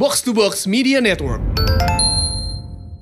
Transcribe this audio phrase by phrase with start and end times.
[0.00, 1.44] Box to Box Media Network.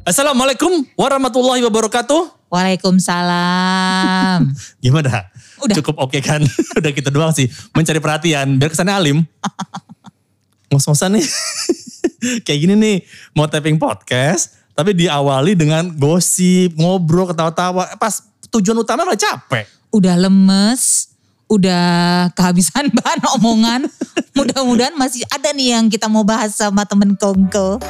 [0.02, 2.50] Assalamualaikum warahmatullahi wabarakatuh.
[2.50, 4.50] Waalaikumsalam.
[4.82, 5.30] Gimana?
[5.62, 5.78] Udah.
[5.78, 6.42] Cukup oke kan?
[6.82, 7.46] Udah kita doang sih.
[7.70, 8.58] Mencari perhatian.
[8.58, 9.22] Biar kesannya alim.
[10.74, 11.26] Ngos-ngosan nih.
[12.42, 12.96] Kayak gini nih.
[13.30, 14.58] Mau taping podcast.
[14.74, 17.94] Tapi diawali dengan gosip, ngobrol, ketawa-tawa.
[17.94, 19.70] Pas tujuan utama udah capek.
[19.94, 21.14] Udah lemes,
[21.48, 23.80] udah kehabisan bahan omongan.
[24.36, 27.82] Mudah-mudahan masih ada nih yang kita mau bahas sama temen kongko.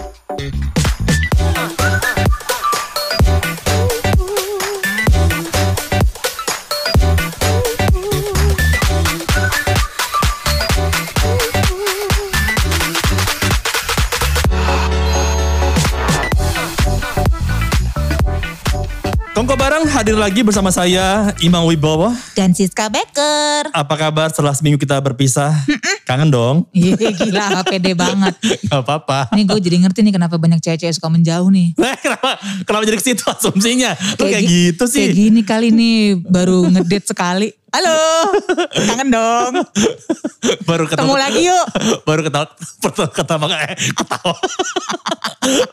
[19.78, 22.10] Kongko Barang hadir lagi bersama saya, Imam Wibowo.
[22.34, 23.70] Dan Siska Becker.
[23.70, 25.54] Apa kabar setelah seminggu kita berpisah?
[26.02, 26.66] Kangen dong?
[26.74, 28.34] Iya gila pede banget.
[28.66, 29.30] Gak apa-apa.
[29.38, 31.78] Nih gue jadi ngerti nih kenapa banyak cewek-cewek suka menjauh nih.
[31.78, 33.94] Nah, kenapa, kenapa jadi ke situ asumsinya?
[34.18, 35.06] Lu kayak, gi- gitu sih.
[35.06, 37.54] Kayak gini kali nih baru ngedate sekali.
[37.70, 38.34] Halo,
[38.74, 39.62] kangen dong.
[40.68, 41.66] baru ketemu, Ketemu lagi yuk.
[42.02, 42.46] baru ketawa
[42.82, 44.34] pertama ketawa eh, ketawa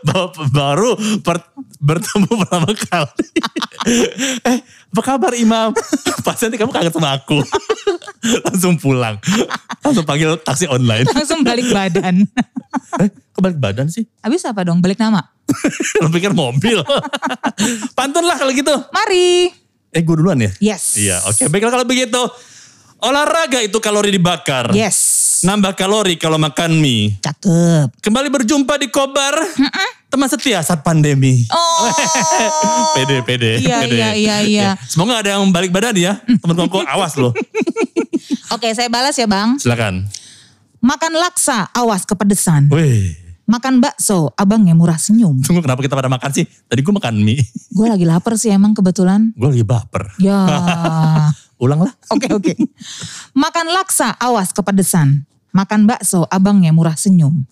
[0.06, 0.94] Ba- baru
[1.26, 3.26] per- bertemu pertama kali
[4.50, 5.70] eh apa kabar Imam
[6.26, 7.38] pasti nanti kamu kaget sama aku
[8.42, 9.22] langsung pulang
[9.80, 12.26] langsung panggil taksi online Langsung balik badan.
[12.98, 14.82] eh kok balik badan sih Habis apa dong?
[14.82, 15.22] Balik nama?
[16.02, 16.82] lu pikir mobil
[17.94, 19.54] pantun lah kalau gitu Mari.
[19.88, 20.98] eh gue duluan ya Yes.
[20.98, 22.18] iya oke baiklah kalau begitu
[22.98, 24.98] olahraga itu kalori dibakar Yes.
[25.44, 28.00] Nambah kalori kalau makan mie Cakep.
[28.00, 29.36] Kembali berjumpa di Kobar.
[30.08, 31.44] Teman setia saat pandemi.
[31.52, 31.92] Oh.
[32.96, 33.60] pede, pede.
[33.60, 33.98] Iya, pede.
[33.98, 34.70] iya, iya, iya.
[34.88, 36.22] Semoga ada yang balik badan ya.
[36.24, 37.34] Temen kongko awas loh.
[38.56, 39.60] Oke, saya balas ya, Bang.
[39.60, 40.06] Silakan.
[40.80, 42.70] Makan laksa, awas kepedesan.
[42.70, 43.25] Wih.
[43.46, 45.38] Makan bakso, abangnya murah senyum.
[45.46, 46.50] Tunggu kenapa kita pada makan sih?
[46.66, 47.46] Tadi gue makan mie.
[47.78, 49.36] Gue lagi lapar sih emang kebetulan.
[49.38, 50.18] Gue lagi baper.
[50.18, 50.42] Ya.
[51.64, 51.94] Ulang lah.
[52.10, 52.54] Oke, oke.
[53.38, 55.30] Makan laksa, awas kepedesan.
[55.54, 57.46] Makan bakso, abangnya murah senyum.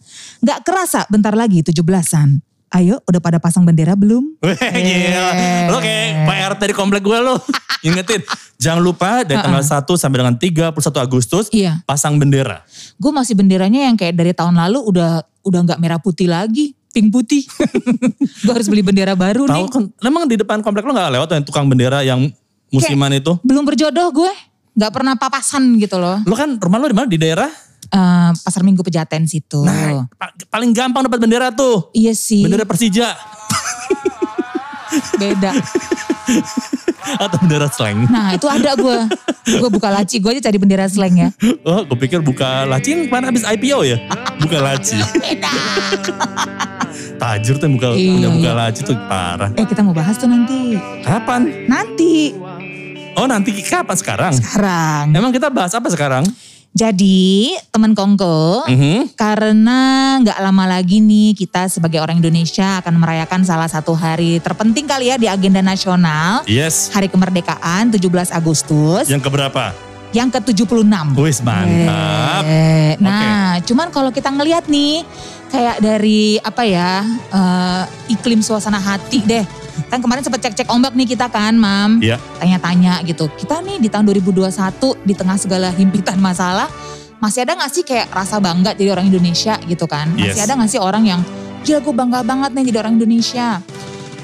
[0.44, 2.53] Gak kerasa bentar lagi 17-an.
[2.74, 4.34] Ayo, udah pada pasang bendera belum?
[4.74, 5.32] Gila.
[5.70, 7.38] Lo kayak Pak RT di komplek gue lo.
[7.86, 8.26] Ingetin.
[8.58, 11.54] Jangan lupa dari tanggal 1 sampai dengan 31 Agustus.
[11.54, 11.86] Iya.
[11.86, 12.66] Pasang bendera.
[12.98, 17.14] Gue masih benderanya yang kayak dari tahun lalu udah udah nggak merah putih lagi, pink
[17.14, 17.46] putih.
[18.44, 19.70] gue harus beli bendera baru Tahu nih.
[19.70, 19.84] kan.
[20.02, 22.26] Emang di depan komplek lo gak lewat tuh yang tukang bendera yang
[22.74, 23.38] musiman itu?
[23.46, 24.34] Belum berjodoh gue,
[24.74, 26.26] nggak pernah papasan gitu loh.
[26.26, 27.06] Lo kan rumah lo di mana?
[27.06, 27.54] Di daerah?
[27.94, 29.62] Eh, pasar Minggu Pejaten situ.
[29.62, 31.90] Nah, pa- paling gampang dapat bendera tuh.
[31.94, 33.14] Iya sih, Bendera Persija
[35.22, 35.52] beda.
[37.14, 38.08] atau bendera slang.
[38.08, 38.98] Nah itu ada gue.
[39.44, 41.28] Gue buka laci, gue aja cari bendera slang ya.
[41.62, 43.98] Oh, gue pikir buka laci kemarin habis IPO ya.
[44.40, 44.98] Buka laci.
[45.14, 45.52] Beda.
[47.14, 48.58] Tajur tuh yang buka, Iya, punya buka iya.
[48.58, 49.50] laci tuh parah.
[49.54, 50.76] Eh kita mau bahas tuh nanti.
[51.02, 51.68] Kapan?
[51.68, 52.34] Nanti.
[53.14, 54.32] Oh nanti kapan sekarang?
[54.34, 55.14] Sekarang.
[55.14, 56.26] Emang kita bahas apa sekarang?
[56.74, 59.14] Jadi teman Kongko, Mhm.
[59.14, 59.80] karena
[60.18, 65.14] nggak lama lagi nih kita sebagai orang Indonesia akan merayakan salah satu hari terpenting kali
[65.14, 66.42] ya di agenda nasional.
[66.50, 66.90] Yes.
[66.90, 69.70] Hari kemerdekaan 17 Agustus Yang keberapa?
[70.14, 71.14] yang ke-76.
[71.14, 72.46] Wis mantap.
[72.46, 75.02] Eh, Nah, cuman kalau kita ngelihat nih
[75.50, 79.46] kayak dari apa ya eh, iklim suasana hati deh.
[79.90, 81.98] Kan kemarin sempat cek-cek ombak nih kita kan, Mam.
[82.00, 82.18] Iya.
[82.38, 83.30] Tanya-tanya gitu.
[83.34, 86.70] Kita nih di tahun 2021 di tengah segala himpitan masalah
[87.18, 90.12] masih ada gak sih kayak rasa bangga jadi orang Indonesia gitu kan?
[90.12, 90.46] Masih Yes.
[90.46, 91.22] ada gak sih orang yang
[91.64, 93.64] gila gue bangga banget nih jadi orang Indonesia.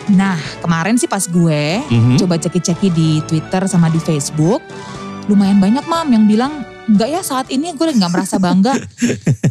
[0.09, 2.19] Nah kemarin sih pas gue Mhm.
[2.19, 4.59] coba ceki-ceki di Twitter sama di Facebook,
[5.31, 8.73] lumayan banyak mam yang bilang enggak ya saat ini gue nggak merasa bangga.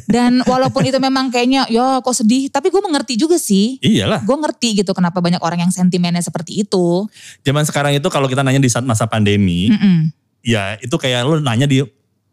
[0.09, 3.79] Dan walaupun itu memang kayaknya ya kok sedih, tapi gue mengerti juga sih.
[3.79, 4.25] Iyalah.
[4.27, 7.07] Gue ngerti gitu kenapa banyak orang yang sentimennya seperti itu.
[7.47, 10.11] Zaman sekarang itu kalau kita nanya di saat masa pandemi, Mm-mm.
[10.43, 11.81] ya itu kayak lu nanya di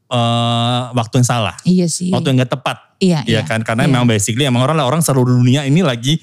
[0.06, 1.56] eh, waktu yang salah.
[1.66, 2.10] Iya sih.
[2.10, 2.78] Waktu yang gak tepat.
[2.96, 3.92] Iya, Iya kan karena Iya.
[3.92, 6.16] memang basically emang orang orang seluruh dunia ini lagi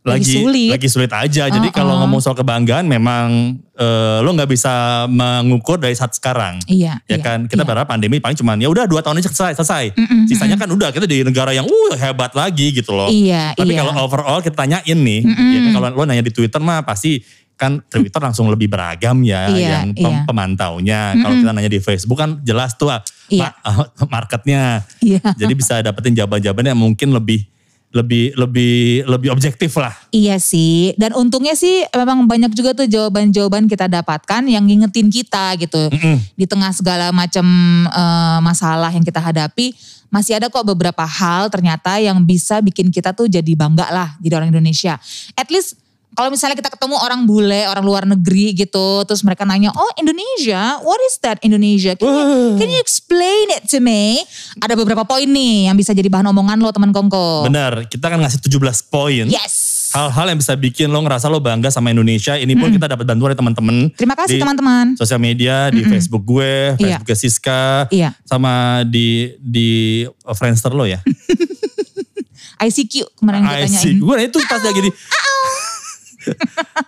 [0.00, 0.70] Lagi lagi sulit.
[0.72, 1.44] lagi sulit aja.
[1.46, 1.76] Jadi Uh-uh.
[1.76, 6.56] kalau ngomong soal kebanggaan memang eh, lo nggak bisa mengukur dari saat sekarang.
[6.64, 7.04] Iya.
[7.04, 7.68] Ya iya, kan kita iya.
[7.68, 9.92] berharap pandemi paling cuman ya udah dua tahun ini selesai selesai.
[9.92, 13.12] Mm-mm, Sisanya kan udah kita di negara yang uh hebat lagi gitu loh.
[13.12, 13.84] Iya, Tapi iya.
[13.84, 15.48] kalau overall kita tanyain nih, Mm-mm.
[15.52, 17.20] ya kan kalau lo nanya di Twitter mah pasti
[17.54, 20.24] kan Twitter langsung lebih beragam ya Iya, yang pem- iya.
[20.24, 21.00] pemantaunya.
[21.14, 23.52] Kalau kita nanya di Facebook kan jelas tuh ah, Iya.
[23.52, 23.84] ma-
[24.16, 24.80] marketnya.
[25.04, 25.20] Iya.
[25.36, 27.44] Jadi bisa dapetin jawaban-jawaban yang mungkin lebih
[27.90, 29.90] lebih lebih lebih objektif lah.
[30.14, 35.58] Iya sih, dan untungnya sih memang banyak juga tuh jawaban-jawaban kita dapatkan yang ngingetin kita
[35.58, 35.90] gitu.
[35.90, 36.22] Mm-mm.
[36.38, 37.46] Di tengah segala macam
[37.90, 39.74] eh, masalah yang kita hadapi,
[40.06, 44.38] masih ada kok beberapa hal ternyata yang bisa bikin kita tuh jadi bangga lah jadi
[44.38, 44.94] orang Indonesia.
[45.34, 45.74] At least
[46.20, 50.76] kalau misalnya kita ketemu orang bule, orang luar negeri gitu, terus mereka nanya, oh Indonesia,
[50.84, 51.96] what is that Indonesia?
[51.96, 54.20] Can you, can you explain it to me?
[54.60, 57.48] Ada beberapa poin nih yang bisa jadi bahan omongan lo teman Kongko.
[57.48, 59.32] Benar, kita akan ngasih 17 poin.
[59.32, 59.88] Yes.
[59.96, 62.36] Hal-hal yang bisa bikin lo ngerasa lo bangga sama Indonesia.
[62.36, 63.76] Ini pun kita dapat bantuan dari teman-teman.
[63.96, 65.00] Terima kasih teman-teman.
[65.00, 67.00] Sosial media, di Facebook gue, Iya.
[67.00, 68.12] Facebook Siska, Iya.
[68.28, 70.04] sama di di
[70.36, 71.00] Friendster lo ya.
[72.60, 73.96] ICQ kemarin gue tanyain.
[73.96, 74.92] Gue itu pas lagi di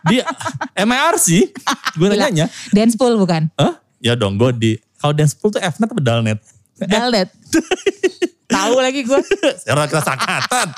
[0.08, 0.16] di
[0.76, 1.28] MIRC,
[1.96, 3.48] gue nanya, Dance pool bukan?
[3.56, 3.80] Hah?
[4.02, 6.38] Ya dong, gue di kalau dance pool tuh Fnet apa Dalnet?
[6.78, 7.28] Daldet.
[8.52, 9.20] Tahu lagi gue.
[9.58, 10.68] Secara kita sangkatan.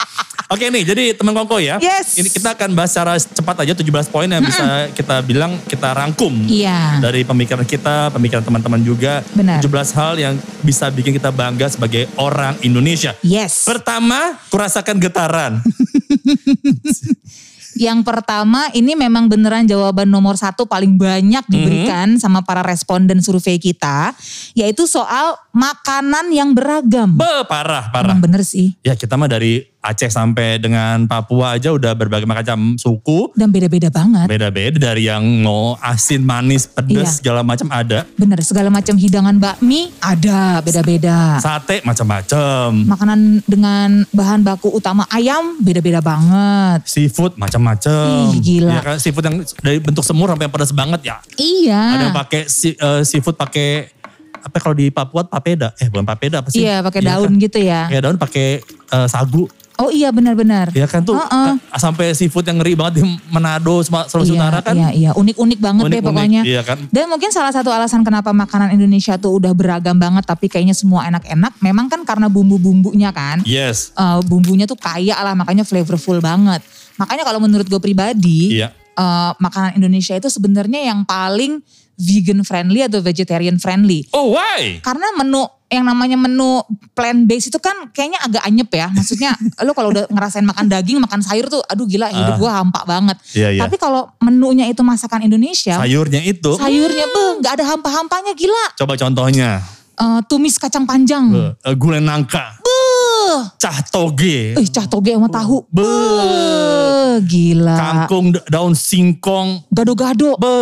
[0.49, 1.77] Oke nih, jadi teman Kongko ya.
[1.83, 2.17] Yes.
[2.17, 6.31] Ini kita akan bahas secara cepat aja 17 poin yang bisa kita bilang kita rangkum.
[6.47, 7.03] Iya.
[7.03, 9.27] Dari pemikiran kita, pemikiran teman-teman juga.
[9.35, 9.59] Benar.
[9.61, 13.13] 17 hal yang bisa bikin kita bangga sebagai orang Indonesia.
[13.27, 13.67] Yes.
[13.67, 15.53] Pertama, kurasakan getaran.
[17.75, 23.59] Yang pertama ini memang beneran jawaban nomor satu paling banyak diberikan sama para responden survei
[23.59, 24.15] kita.
[24.55, 27.19] Yaitu soal makanan yang beragam.
[27.19, 28.15] Be, parah, parah.
[28.15, 28.79] Emang bener sih.
[28.87, 33.37] Ya kita mah dari Aceh sampai dengan Papua aja udah berbagai macam suku.
[33.37, 34.25] Dan beda-beda banget.
[34.27, 36.73] Beda-beda dari yang mau asin, manis, Iya.
[36.75, 38.09] pedas, segala macam ada.
[38.17, 41.37] Bener segala macam hidangan bakmi ada beda-beda.
[41.37, 42.73] Sate macam-macam.
[42.89, 46.89] Makanan dengan bahan baku utama ayam beda-beda banget.
[46.89, 48.33] Seafood macam-macam.
[48.33, 48.73] Ih, gila.
[48.73, 51.17] Ya kan seafood yang dari bentuk semur sampai yang pedas banget ya.
[51.37, 51.83] Iya.
[51.93, 53.93] Ada yang pakai si- eh, seafood pakai
[54.41, 55.77] apa kalau di Papua papeda?
[55.77, 56.65] Eh bukan papeda apa sih?
[56.65, 57.43] Iya pakai Iya daun kan?
[57.43, 57.81] gitu ya.
[57.85, 59.45] Pakai daun pakai eh, sagu.
[59.75, 60.71] Oh iya benar-benar.
[60.71, 64.75] Ya kan tuh eh, sampai seafood yang ngeri banget di Manado, Sulawesi iya, Utara kan.
[64.79, 65.11] Iya, iya.
[65.19, 66.41] Unik-unik banget deh Unik-unik, pokoknya.
[66.47, 66.79] Iya kan.
[66.95, 71.11] Dan mungkin salah satu alasan kenapa makanan Indonesia tuh udah beragam banget tapi kayaknya semua
[71.11, 71.59] enak-enak.
[71.59, 73.43] Memang kan karena bumbu-bumbunya kan.
[73.43, 73.91] Yes.
[73.99, 76.63] Eh, bumbunya tuh kaya lah makanya flavorful banget.
[76.95, 78.63] Makanya kalau menurut gue pribadi.
[78.63, 78.71] Iya.
[78.95, 81.59] eh, makanan Indonesia itu sebenarnya yang paling
[81.99, 84.07] vegan friendly atau vegetarian friendly.
[84.15, 84.79] Oh why?
[84.83, 88.87] Karena menu yang namanya menu plant based itu kan kayaknya agak anyep ya.
[88.89, 89.35] Maksudnya
[89.67, 92.39] lo kalau udah ngerasain makan daging, makan sayur tuh aduh gila hidup Ah.
[92.39, 93.17] gue hampa banget.
[93.33, 93.61] Iya iya.
[93.61, 96.55] Tapi kalau menunya itu masakan Indonesia, Sayurnya itu.
[96.55, 98.65] sayurnya be nggak ada hampa-hampanya gila.
[98.75, 99.59] Coba contohnya.
[99.95, 101.31] Eh, tumis kacang panjang.
[101.57, 102.59] Eh, gulai nangka.
[102.59, 103.47] Beuh.
[103.57, 104.53] Cah toge.
[104.53, 105.63] Eh cah toge sama tahu.
[105.69, 105.87] Be.
[105.87, 107.77] Beuh, gila.
[107.77, 109.63] Kangkung da- daun singkong.
[109.69, 110.35] Gado-gado.
[110.35, 110.55] Be.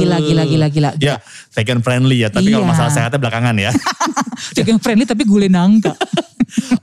[0.00, 0.90] Gila, gila, gila, gila.
[0.96, 1.20] Ya,
[1.50, 2.28] vegan friendly ya.
[2.30, 2.72] Tapi kalau Iya.
[2.72, 3.70] masalah sehatnya belakangan ya.
[4.56, 5.92] Vegan friendly tapi gulai nangka.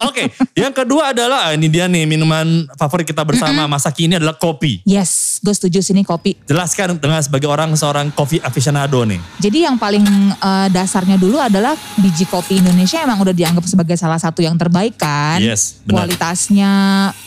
[0.07, 4.37] Oke, yang kedua adalah ah, ini dia nih minuman favorit kita bersama masa kini adalah
[4.39, 4.79] kopi.
[4.87, 6.39] Yes, gue setuju sini kopi.
[6.47, 9.19] Jelaskan dengan sebagai orang seorang coffee aficionado nih.
[9.43, 14.21] Jadi yang paling eh, dasarnya dulu adalah biji kopi Indonesia emang udah dianggap sebagai salah
[14.21, 15.43] satu yang terbaik kan.
[15.43, 16.07] Yes, benar.
[16.07, 16.71] Kualitasnya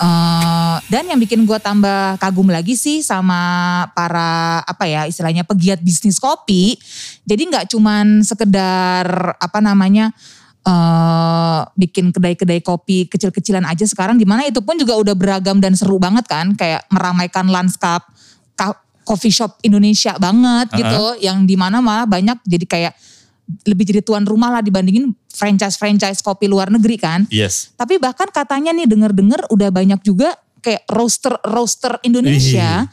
[0.00, 5.82] eh, dan yang bikin gue tambah kagum lagi sih sama para apa ya istilahnya pegiat
[5.84, 6.80] bisnis kopi.
[7.30, 9.06] Jadi nggak cuman sekedar
[9.38, 10.10] apa namanya
[10.60, 15.72] eh bikin kedai-kedai kopi kecil-kecilan aja sekarang di mana itu pun juga udah beragam dan
[15.72, 18.04] seru banget kan kayak meramaikan lanskap
[18.58, 22.94] ka- coffee shop Indonesia banget gitu yang di mana malah banyak jadi kayak
[23.66, 27.26] lebih jadi tuan rumah lah dibandingin franchise-franchise kopi luar negeri kan.
[27.32, 27.74] Yes.
[27.74, 32.84] Tapi bahkan katanya nih denger-denger udah banyak juga kayak roaster-roaster Indonesia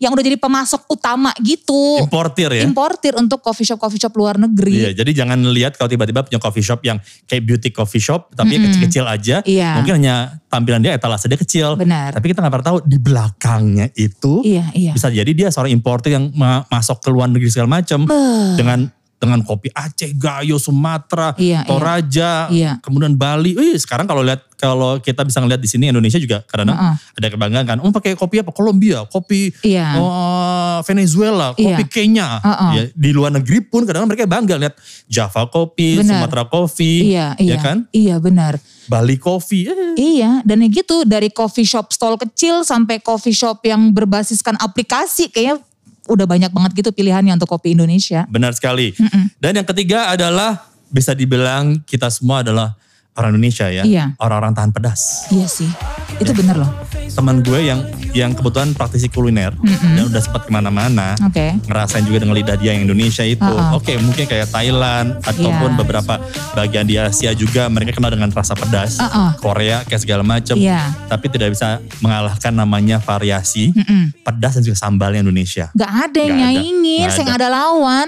[0.00, 2.00] yang udah jadi pemasok utama gitu.
[2.00, 2.64] Importir ya.
[2.64, 4.72] Importir untuk coffee shop-coffee shop luar negeri.
[4.72, 6.96] Iya, jadi jangan lihat kalau tiba-tiba punya coffee shop yang
[7.28, 8.72] kayak beauty coffee shop, tapi Mm-mm.
[8.72, 9.44] kecil-kecil aja.
[9.44, 9.76] Iya.
[9.76, 11.76] Mungkin hanya tampilan dia etalase dia kecil.
[11.76, 12.16] Benar.
[12.16, 14.92] Tapi kita nggak pernah tahu di belakangnya itu Iya, iya.
[14.96, 18.08] bisa jadi dia seorang importer yang ma- masuk ke luar negeri segala macam
[18.56, 18.88] dengan
[19.20, 22.80] dengan kopi Aceh, Gayo, Sumatera, Iya, Toraja, Iya.
[22.80, 23.52] kemudian Bali.
[23.52, 26.94] Wih, sekarang kalau lihat kalau kita bisa ngeliat di sini Indonesia juga kadang Heeh.
[27.20, 27.78] ada kebanggaan kan.
[27.84, 28.48] Oh pakai kopi apa?
[28.52, 30.00] Kolombia, kopi Iya.
[30.00, 31.76] oh, Venezuela, Iya.
[31.76, 32.40] kopi Kenya.
[32.40, 32.70] Heeh.
[32.72, 34.74] Ya, di luar negeri pun kadang mereka bangga lihat
[35.04, 36.24] Java kopi, Benar.
[36.24, 37.56] Sumatera kopi, Iya, iya.
[37.56, 37.76] ya kan?
[37.92, 38.56] Iya benar.
[38.88, 39.68] Bali kopi.
[39.68, 44.56] Eh, Iya, dan ya gitu dari coffee shop stall kecil sampai coffee shop yang berbasiskan
[44.58, 45.60] aplikasi kayaknya
[46.08, 48.24] udah banyak banget gitu pilihannya untuk kopi Indonesia.
[48.30, 48.94] Benar sekali.
[49.36, 52.74] Dan yang ketiga adalah bisa dibilang kita semua adalah
[53.18, 53.84] orang Indonesia ya.
[53.84, 54.16] Iya.
[54.16, 55.28] Orang-orang tahan pedas.
[55.30, 55.70] Iya sih,
[56.20, 56.70] itu bener loh.
[57.10, 59.98] Teman gue yang yang kebetulan praktisi kuliner Mm-mm.
[59.98, 61.58] dan udah sempat ke mana-mana, Oke.
[61.66, 63.42] ngerasain juga dengan lidah dia yang Indonesia itu.
[63.42, 63.78] Uh-uh.
[63.78, 65.78] Oke, mungkin kayak Thailand ataupun Iya.
[65.78, 66.14] beberapa
[66.52, 68.98] bagian di Asia juga mereka kenal dengan rasa pedas.
[68.98, 69.34] Uh-uh.
[69.38, 70.54] Korea kayak segala macam.
[70.58, 70.90] Iya.
[71.06, 74.14] Tapi tidak bisa mengalahkan namanya variasi Mm-mm.
[74.22, 75.70] pedas dan juga sambalnya Indonesia.
[75.72, 76.42] Gak ada yang ada.
[76.46, 77.20] nyaingin, ada.
[77.22, 78.06] nggak ada lawan.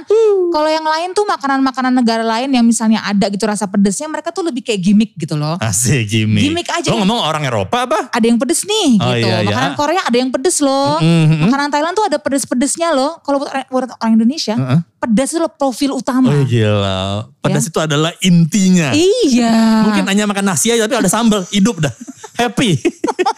[0.53, 4.45] Kalau yang lain tuh makanan-makanan negara lain yang misalnya ada gitu rasa pedesnya, mereka tuh
[4.45, 5.57] lebih kayak gimmick gitu loh.
[5.59, 6.43] Asik gimmick.
[6.45, 8.01] Gimmick aja Lo ngomong orang Eropa apa?
[8.09, 9.23] Ada yang pedes nih Oh, gitu.
[9.23, 9.49] iya, iya.
[9.49, 10.99] Makanan Korea ada yang pedes loh.
[10.99, 11.47] Mhm.
[11.47, 13.21] Makanan Thailand tuh ada pedes-pedesnya loh.
[13.21, 14.79] Kalau buat orang, buat orang Indonesia, Heeh.
[14.99, 16.29] pedas itu loh profil utama.
[16.29, 17.31] Oh gila.
[17.39, 17.71] Pedas Ya.
[17.71, 18.89] itu adalah intinya.
[18.91, 19.55] Iya.
[19.87, 21.47] Mungkin hanya makan nasi aja tapi ada sambal.
[21.49, 21.93] Hidup dah.
[22.41, 22.81] Happy.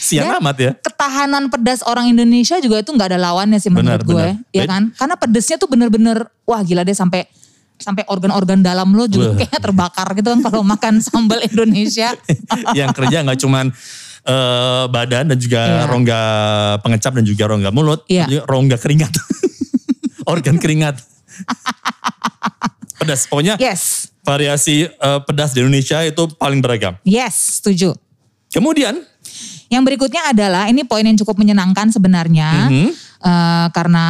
[0.00, 0.38] Siang Ya.
[0.38, 0.70] amat ya.
[0.76, 4.52] ketahanan pedas orang Indonesia juga itu nggak ada lawannya sih menurut Benar, gue, benar.
[4.52, 4.82] ya kan?
[4.92, 7.28] Karena pedesnya tuh bener-bener wah gila deh sampai
[7.84, 12.16] sampai organ-organ dalam lo juga kayaknya terbakar gitu kan kalau makan sambal Indonesia.
[12.72, 13.68] yang kerja nggak cuman
[14.24, 15.84] eh, badan dan juga Iya.
[15.84, 16.20] rongga
[16.80, 19.12] pengecap dan juga rongga mulut, juga rongga keringat,
[20.32, 20.96] organ keringat.
[22.96, 26.96] pedas, pokoknya Yes, variasi eh, pedas di Indonesia itu paling beragam.
[27.04, 27.92] yes, setuju.
[28.48, 29.02] Kemudian,
[29.66, 32.88] Yang berikutnya adalah ini poin yang cukup menyenangkan sebenarnya Mhm.
[33.24, 34.06] Eh, karena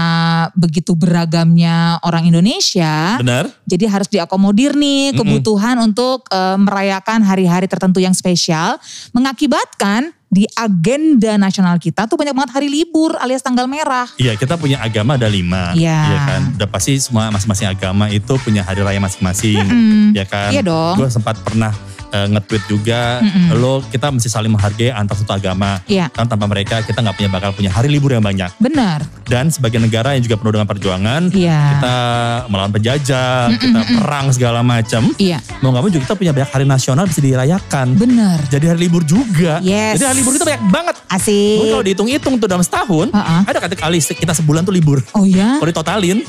[0.53, 3.15] begitu beragamnya orang Indonesia.
[3.15, 8.75] benar, Jadi harus diakomodir nih kebutuhan untuk eh, merayakan hari-hari tertentu yang spesial.
[9.15, 14.11] Mengakibatkan di agenda nasional kita tuh banyak banget hari libur alias tanggal merah.
[14.19, 15.95] iya kita punya agama ada lima, Iya.
[16.05, 16.43] ya kan.
[16.59, 20.05] Udah pasti semua masing-masing agama itu punya hari raya masing-masing, Mm-mm.
[20.11, 20.51] ya kan.
[20.51, 20.99] Iya dong.
[20.99, 21.71] Gue sempat pernah
[22.15, 23.59] eh, nge-tweet juga, Mm-mm.
[23.59, 25.83] lo kita mesti saling menghargai antar satu agama.
[25.85, 28.55] Iya, Kan tanpa mereka kita nggak punya bakal punya hari libur yang banyak.
[28.57, 29.03] benar.
[29.25, 31.59] Dan sebagai negara yang juga penuh dengan perjuangan, Iya.
[31.75, 31.97] kita
[32.47, 35.11] melawan penjajah, kita perang segala macam.
[35.17, 37.97] Iya, Mau nggak mau juga kita punya banyak hari nasional bisa dirayakan.
[37.97, 38.39] benar.
[38.47, 39.59] Jadi hari libur juga.
[39.59, 39.97] Yes.
[39.97, 40.95] Jadi hari libur itu banyak banget.
[41.01, 41.71] Mungkin Asik.
[41.71, 43.43] kalau dihitung-hitung tuh dalam setahun, Uh-uh.
[43.45, 44.99] ada kata kali kita sebulan tuh libur.
[45.13, 45.57] Oh ya?
[45.57, 46.21] Kalau ditotalin,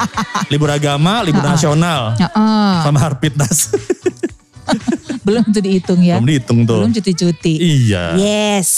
[0.52, 1.52] libur agama, libur Uh-uh.
[1.52, 2.72] nasional, Heeh.
[2.82, 3.58] sama harpitnas.
[5.28, 6.16] Belum itu dihitung ya.
[6.16, 6.80] Belum dihitung tuh.
[6.80, 7.54] Belum cuti-cuti.
[7.60, 8.16] Iya.
[8.16, 8.68] Yes.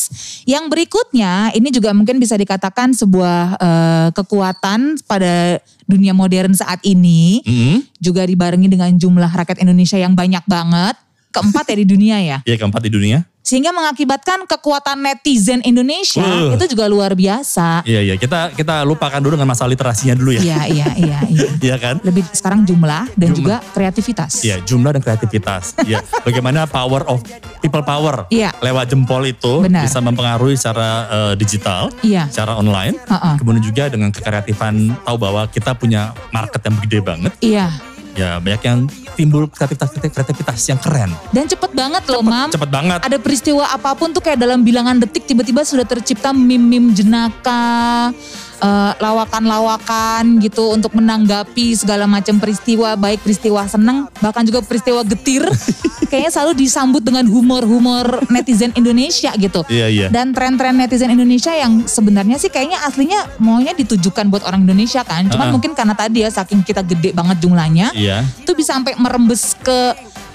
[0.45, 7.41] Yang berikutnya ini juga mungkin bisa dikatakan sebuah eh, kekuatan pada dunia modern saat ini.
[7.47, 7.87] Mm-mm.
[8.03, 10.99] Juga dibarengi dengan jumlah rakyat Indonesia yang banyak banget.
[11.31, 12.39] Keempat ya di dunia ya.
[12.43, 13.23] Iya keempat di dunia.
[13.51, 16.55] Sehingga mengakibatkan kekuatan netizen Indonesia Uh.
[16.55, 17.83] itu juga luar biasa.
[17.83, 20.41] Iya iya kita kita lupakan dulu dengan masalah literasinya dulu ya.
[20.41, 21.49] Iya, iya, iya, iya.
[21.67, 21.99] Iya kan?
[22.01, 23.35] Lebih sekarang jumlah dan Jumlah.
[23.35, 24.39] juga kreativitas.
[24.41, 25.75] Iya, jumlah dan kreativitas.
[25.83, 27.27] Iya, bagaimana power of
[27.59, 28.55] people power Iya.
[28.61, 29.83] lewat jempol itu Benar.
[29.83, 32.31] bisa mempengaruhi secara eh, digital, Iya.
[32.31, 32.95] secara online.
[33.03, 33.35] Heeh.
[33.35, 37.33] Kemudian juga dengan kekreatifan tahu bahwa kita punya market yang gede banget.
[37.43, 37.67] Iya.
[38.21, 38.79] Ya, banyak yang
[39.17, 41.09] timbul kreativitas kreativitas yang keren.
[41.33, 42.53] Dan cepet banget loh, Mam.
[42.53, 43.01] Cepet banget.
[43.01, 48.13] ada peristiwa apa pun tuh kayak dalam bilangan detik tiba-tiba sudah tercipta mim-mim jenaka,
[48.61, 55.43] eh, lawakan-lawakan gitu untuk menanggapi segala macam peristiwa, baik peristiwa seneng, bahkan juga peristiwa getir.
[56.11, 59.63] Kayaknya selalu disambut dengan humor-humor netizen Indonesia gitu.
[59.71, 60.07] Iya, iya.
[60.11, 65.31] Dan tren-tren netizen Indonesia yang sebenarnya sih kayaknya aslinya maunya ditujukan buat orang Indonesia kan.
[65.31, 65.55] Cuman Uh-uh.
[65.55, 68.27] mungkin karena tadi ya saking kita gede banget jumlahnya, Iya.
[68.27, 69.95] itu bisa sampai merembes ke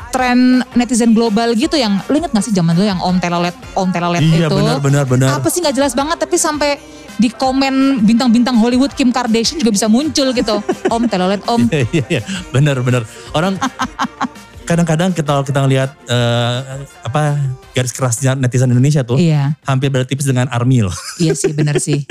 [0.10, 3.90] tren netizen global gitu yang lu inget gak sih zaman dulu yang Om Telolet Om
[3.92, 5.28] Telolet Iya, itu benar benar benar.
[5.36, 6.80] apa sih nggak jelas banget tapi sampai
[7.16, 10.56] di komen bintang-bintang Hollywood Kim Kardashian juga bisa muncul gitu
[10.94, 12.22] Om Telolet Om Iya, iya, iya.
[12.52, 13.04] Benar benar.
[13.32, 13.56] Orang
[14.68, 16.58] kadang-kadang kita kita ngelihat eh,
[17.06, 17.38] apa
[17.72, 20.96] garis kerasnya netizen Indonesia tuh iya hampir bertipis dengan army loh.
[21.22, 22.02] iya sih bener sih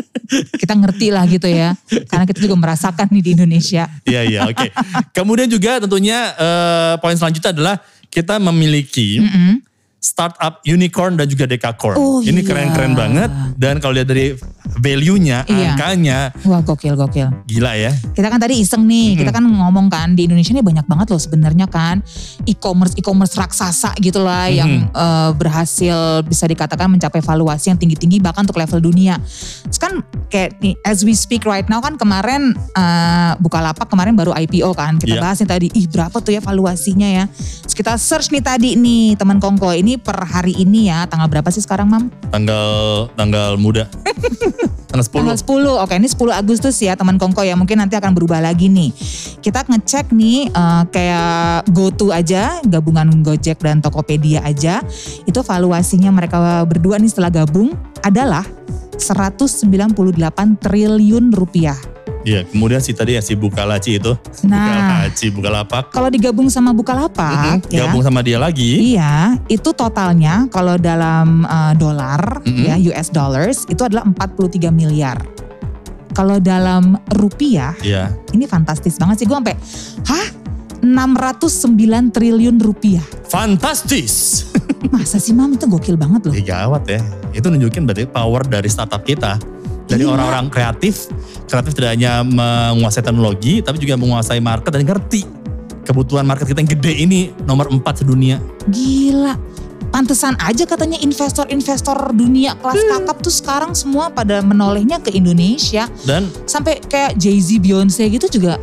[0.55, 1.75] kita ngerti lah gitu ya
[2.07, 4.71] karena kita juga merasakan nih di Indonesia Iya iya oke.
[5.11, 9.59] Kemudian juga tentunya eh, poin selanjutnya adalah kita memiliki Mm-mm.
[10.05, 11.97] Startup unicorn dan juga dekakorn.
[11.97, 12.45] Oh, Ini iya.
[12.45, 14.37] keren-keren banget dan kalau lihat dari
[14.75, 15.73] value-nya, Iya.
[15.73, 17.93] angkanya wah gokil gokil gila ya.
[18.11, 21.21] kita kan tadi iseng nih, kita kan ngomong kan di Indonesia ini banyak banget loh
[21.21, 22.05] sebenarnya kan
[22.45, 28.45] e-commerce e-commerce raksasa gitu lah yang eh, berhasil bisa dikatakan mencapai valuasi yang tinggi-tinggi bahkan
[28.45, 29.17] untuk level dunia.
[29.65, 29.93] Terus kan
[30.29, 34.99] kayak nih as we speak right now kan kemarin eh, Bukalapak kemarin baru IPO kan.
[34.99, 35.23] Kita Iya.
[35.23, 37.25] bahas nih tadi ih berapa tuh ya valuasinya ya.
[37.65, 41.49] Terus kita search nih tadi nih teman Kongko ini per hari ini ya tanggal berapa
[41.51, 42.05] sih sekarang Mam?
[42.31, 43.87] Tanggal tanggal muda.
[44.95, 45.19] tanggal 10.
[45.19, 48.71] Tanggal 10, oke ini 10 Agustus ya teman Kongko ya mungkin nanti akan berubah lagi
[48.71, 48.95] nih.
[49.43, 54.81] Kita ngecek nih eh, kayak GoTo aja, gabungan Gojek dan Tokopedia aja.
[55.27, 57.75] Itu valuasinya mereka berdua nih setelah gabung
[58.07, 58.47] adalah
[58.97, 61.77] 198 triliun rupiah.
[62.25, 64.17] Iya, kemudian si tadi ya si Bukalaci itu.
[64.49, 64.65] Nah.
[65.05, 65.93] Bukalaci, Bukalapak.
[65.93, 68.97] Kalau digabung sama Bukalapak, Mm-mm, ya, Gabung sama dia lagi.
[68.97, 72.65] Iya, itu totalnya kalau dalam uh, dolar Mm-mm.
[72.65, 75.21] ya US dollars itu adalah 43 miliar.
[76.15, 78.15] Kalau dalam rupiah Iya.
[78.33, 79.59] ini fantastis banget sih gue sampai
[80.09, 80.27] hah
[80.81, 81.77] 609
[82.09, 83.05] triliun rupiah.
[83.29, 84.47] Fantastis.
[84.95, 86.35] Masa sih mam itu gokil banget loh.
[86.39, 87.03] Ya gawat ya.
[87.35, 89.43] Itu nunjukin berarti power dari startup kita.
[89.91, 90.15] Dari Iya.
[90.15, 91.11] orang-orang kreatif.
[91.51, 95.27] Kreatif tidak hanya menguasai teknologi, tapi juga menguasai market dan ngerti
[95.83, 98.39] kebutuhan market kita yang gede ini nomor 4 sedunia.
[98.71, 99.35] Gila.
[99.91, 105.87] Pantesan aja katanya investor-investor dunia kelas kakap tuh sekarang semua pada menolehnya ke Indonesia.
[106.03, 108.59] Dan Sampai kayak Jay-Z, Beyonce gitu juga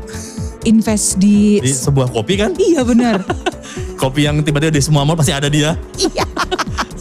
[0.65, 1.58] invest di...
[1.62, 3.22] di sebuah kopi kan, Iya benar.
[4.01, 5.77] kopi yang tiba-tiba di semua mall pasti ada dia.
[5.98, 6.25] iya.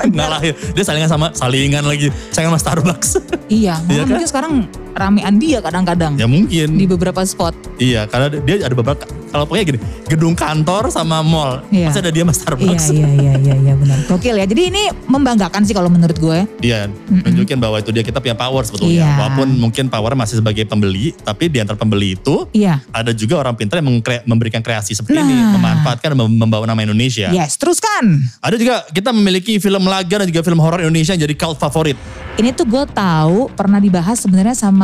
[0.00, 0.56] Ngalahin.
[0.72, 2.08] Dia salingan sama, salingan lagi.
[2.32, 3.20] Saingan sama Starbucks.
[3.52, 4.08] Iya, malah Iya kan?
[4.08, 4.52] mungkin sekarang
[4.92, 6.74] ramean dia kadang-kadang ya mungkin.
[6.74, 7.54] di beberapa spot.
[7.76, 11.86] Iya, karena dia ada beberapa kalau pokoknya gini, gedung kantor sama mall, Iya.
[11.86, 12.84] pasti ada dia sama Iya, Starbucks.
[12.90, 13.98] iya, iya, iya, iya benar.
[14.04, 14.44] Gokil ya.
[14.44, 16.38] Jadi ini membanggakan sih kalau menurut gue.
[16.58, 17.22] Dia Mm-mm.
[17.24, 19.00] nunjukin bahwa itu dia kita punya power sebetulnya.
[19.00, 19.10] Iya.
[19.16, 22.82] Walaupun mungkin power masih sebagai pembeli, tapi di antara pembeli itu Iya.
[22.90, 25.54] ada juga orang pintar yang mengkre- memberikan kreasi seperti ini, Nah.
[25.54, 27.30] memanfaatkan dan mem- membawa nama Indonesia.
[27.30, 28.26] Yes, teruskan.
[28.40, 31.94] Ada juga kita memiliki film laga dan juga film horor Indonesia yang jadi cult favorit.
[32.32, 34.79] Ini tuh gue tahu pernah dibahas sebenarnya sama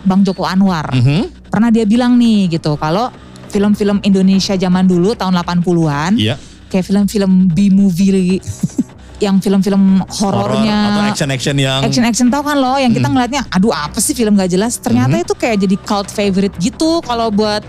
[0.00, 0.90] Bang Joko Anwar.
[0.90, 1.50] Mhm.
[1.50, 3.10] Pernah dia bilang nih gitu, kalau
[3.48, 6.38] film-film Indonesia zaman dulu tahun 80-an, Iya.
[6.66, 8.38] kayak film-film B-movie
[9.20, 13.20] yang film-film Horor horornya atau action-action yang action action tau kan lo yang kita Hmm.
[13.20, 15.24] ngeliatnya aduh apa sih film gak jelas ternyata Mhm.
[15.28, 17.60] itu kayak jadi cult favorite gitu kalau buat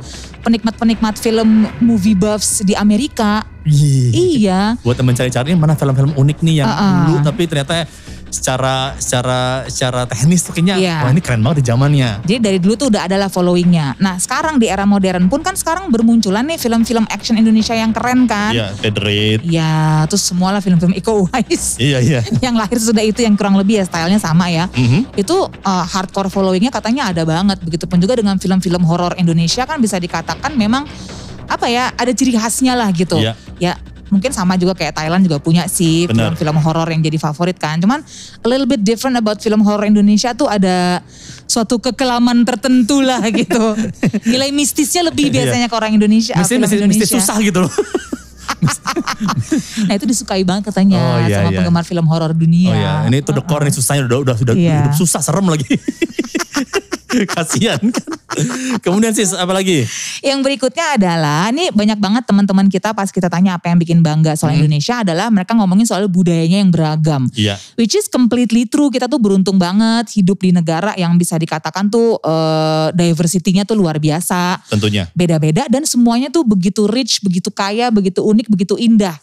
[0.41, 6.71] penikmat-penikmat film movie buffs di Amerika iya buat temen cari-cari mana film-film unik nih yang
[6.71, 6.95] Uh-uh.
[7.03, 7.83] dulu tapi ternyata
[8.31, 10.97] secara secara secara teknis tuh kayaknya Iya.
[11.03, 12.09] wah ini keren banget di zamannya.
[12.23, 15.91] jadi dari dulu tuh udah adalah followingnya nah sekarang di era modern pun kan sekarang
[15.91, 19.43] bermunculan nih film-film action Indonesia yang keren kan Iya, Federate.
[19.43, 19.71] ya
[20.07, 22.19] terus semualah film-film Iko Uwais Iya, iya.
[22.45, 25.13] yang lahir sudah itu yang kurang lebih ya stylenya sama ya Mhm.
[25.13, 27.59] itu uh, hardcore followingnya katanya ada banget.
[27.59, 30.87] Begitupun juga dengan film-film horor Indonesia kan bisa dikatakan memang
[31.45, 33.19] apa ya ada ciri khasnya lah gitu.
[33.19, 33.35] Iya.
[33.59, 33.75] Ya
[34.11, 36.35] mungkin sama juga kayak Thailand juga punya sih Benar.
[36.35, 37.79] film-film horor yang jadi favorit kan.
[37.79, 38.03] Cuman
[38.37, 40.99] a little bit different about film horor Indonesia tuh ada
[41.47, 43.73] suatu kekelaman tertentu lah gitu.
[44.25, 45.47] Nilai mistisnya lebih Iya.
[45.47, 46.35] biasanya ke orang Indonesia.
[46.35, 47.15] Mesti, film mesti, mesti Indonesia.
[47.17, 47.73] susah gitu loh.
[49.81, 51.57] Nah itu disukai banget katanya Oh, iya, sama iya.
[51.57, 52.69] penggemar film horor dunia.
[52.69, 54.85] Oh iya, ini tuh dekor nih susahnya udah udah sudah Iya.
[54.85, 55.65] hidup susah serem lagi.
[57.35, 58.09] Kasihan kan.
[58.79, 59.83] Kemudian sis apa lagi?
[60.23, 64.39] Yang berikutnya adalah, ini banyak banget teman-teman kita pas kita tanya apa yang bikin bangga
[64.39, 64.67] soal Hmm.
[64.67, 67.27] Indonesia adalah mereka ngomongin soal budayanya yang beragam.
[67.35, 67.55] Iya.
[67.79, 68.91] Which is completely true.
[68.91, 73.99] Kita tuh beruntung banget hidup di negara yang bisa dikatakan tuh eh, diversity-nya tuh luar
[73.99, 74.59] biasa.
[74.67, 75.07] Tentunya.
[75.15, 79.15] Beda-beda dan semuanya tuh begitu rich, begitu kaya, begitu unik, begitu indah.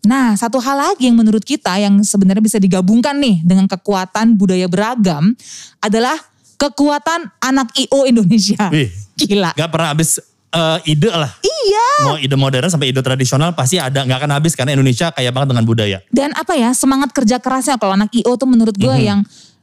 [0.00, 4.64] Nah, satu hal lagi yang menurut kita yang sebenarnya bisa digabungkan nih dengan kekuatan budaya
[4.64, 5.36] beragam
[5.84, 6.16] adalah
[6.60, 8.68] kekuatan anak IO Indonesia.
[8.68, 9.56] Wih, Gila.
[9.56, 10.20] gak pernah habis
[10.50, 11.32] eh, ide lah.
[11.40, 11.88] Iya.
[12.04, 15.56] Mau ide modern sampai ide tradisional pasti ada nggak akan habis karena Indonesia kaya banget
[15.56, 15.98] dengan budaya.
[16.12, 19.04] Dan apa ya semangat kerja kerasnya kalau anak IO tuh menurut gue Mhm.
[19.04, 19.20] yang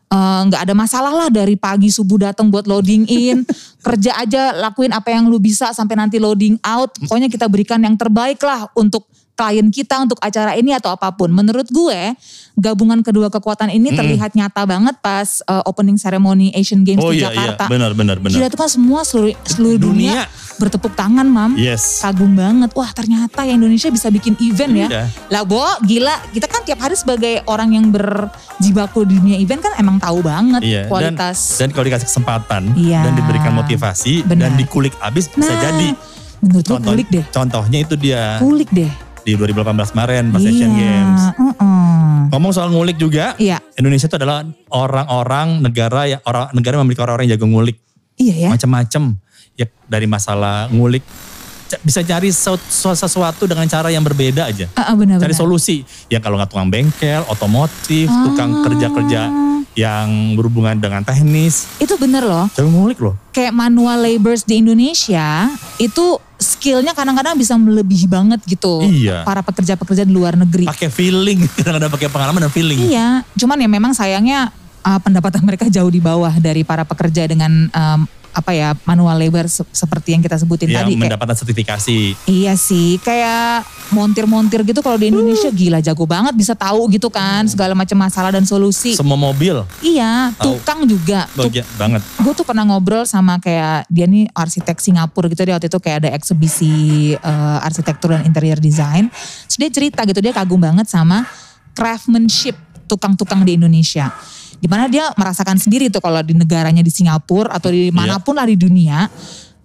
[0.07, 3.43] eh, nggak ada masalah lah dari pagi subuh datang buat loading in
[3.85, 7.93] kerja aja lakuin apa yang lu bisa sampai nanti loading out pokoknya kita berikan yang
[7.93, 9.03] terbaik lah untuk
[9.37, 12.17] klien kita untuk acara ini atau apa pun menurut gue
[12.55, 13.95] gabungan kedua kekuatan ini Mhm.
[13.95, 17.93] terlihat nyata banget pas eh, opening ceremony Asian Games Oh di iya iya, Jakarta benar
[17.93, 18.33] benar benar.
[18.33, 20.25] Gila itu kan semua seluruh, seluruh dunia,
[20.57, 22.01] bertepuk tangan mam Yes.
[22.01, 22.73] kagum banget.
[22.73, 24.87] Wah ternyata ya Indonesia bisa bikin event ya.
[24.89, 25.03] Iya.
[25.29, 26.17] Lah Bo, gila.
[26.27, 30.61] Kita kan tiap hari sebagai orang yang berjibaku di dunia event kan emang tahu banget
[30.61, 31.37] Iya, dan, kualitas.
[31.55, 33.05] dan kalau dikasih kesempatan Iya.
[33.05, 34.49] dan diberikan motivasi Benar.
[34.49, 35.89] dan dikulik abis bisa Nah, jadi.
[36.37, 37.25] menurut Contoh, kulik deh.
[37.27, 38.89] Contohnya itu dia Kulik deh.
[39.27, 40.49] Di 2018 kemarin pas iya.
[40.49, 41.21] Asian Games.
[41.35, 42.31] uh-uh.
[42.31, 43.59] Ngomong soal ngulik juga, Iya.
[43.75, 47.75] Indonesia itu adalah orang-orang negara yang orang negara yang memiliki orang-orang yang jago ngulik
[48.15, 48.49] Iya ya.
[48.49, 49.03] macam-macam.
[49.53, 51.03] Ya dari masalah ngulik
[51.77, 52.63] bisa cari sesu-
[52.95, 54.71] sesuatu dengan cara yang berbeda aja.
[54.71, 55.43] Uh, benar Cari benar.
[55.43, 55.83] solusi.
[56.07, 58.63] Yang kalau nggak tukang bengkel, otomotif, tukang Ah.
[58.63, 59.21] kerja-kerja
[59.73, 61.67] yang berhubungan dengan teknis.
[61.77, 62.47] Itu bener loh.
[62.49, 63.19] Jago ngulik loh.
[63.29, 68.85] Kayak manual laborers di Indonesia itu skillnya kadang-kadang bisa melebihi banget gitu.
[68.85, 69.25] Iya.
[69.25, 70.69] Para pekerja-pekerja di luar negeri.
[70.69, 72.79] Pakai feeling, kadang-kadang pakai pengalaman dan feeling.
[72.87, 74.53] Iya, cuman ya memang sayangnya
[74.85, 77.99] uh, pendapatan mereka jauh di bawah dari para pekerja dengan um,
[78.37, 81.97] apa ya manual labor se- seperti yang kita sebutin yang tadi kayak mendapatkan sertifikasi.
[82.29, 87.49] Iya sih, kayak montir-montir gitu kalau di Indonesia gila jago banget bisa tahu gitu kan
[87.49, 88.93] segala macam masalah dan solusi.
[88.93, 89.57] Semua mobil.
[89.81, 90.61] iya, Tahu.
[90.61, 91.25] tukang juga.
[91.33, 92.01] Tuk- Bahagia banget.
[92.05, 95.97] gue tuh pernah ngobrol sama kayak dia nih arsitek Singapura gitu dia waktu itu kayak
[96.05, 96.73] ada eksebisi
[97.15, 99.09] eh, arsitektur dan interior design.
[99.49, 101.25] Terus dia cerita gitu dia kagum banget sama
[101.73, 102.53] craftsmanship
[102.85, 104.13] tukang-tukang di Indonesia.
[104.57, 108.33] Di mana dia merasakan sendiri tuh kalau di negaranya di Singapura atau di mana pun
[108.33, 109.05] lah di dunia.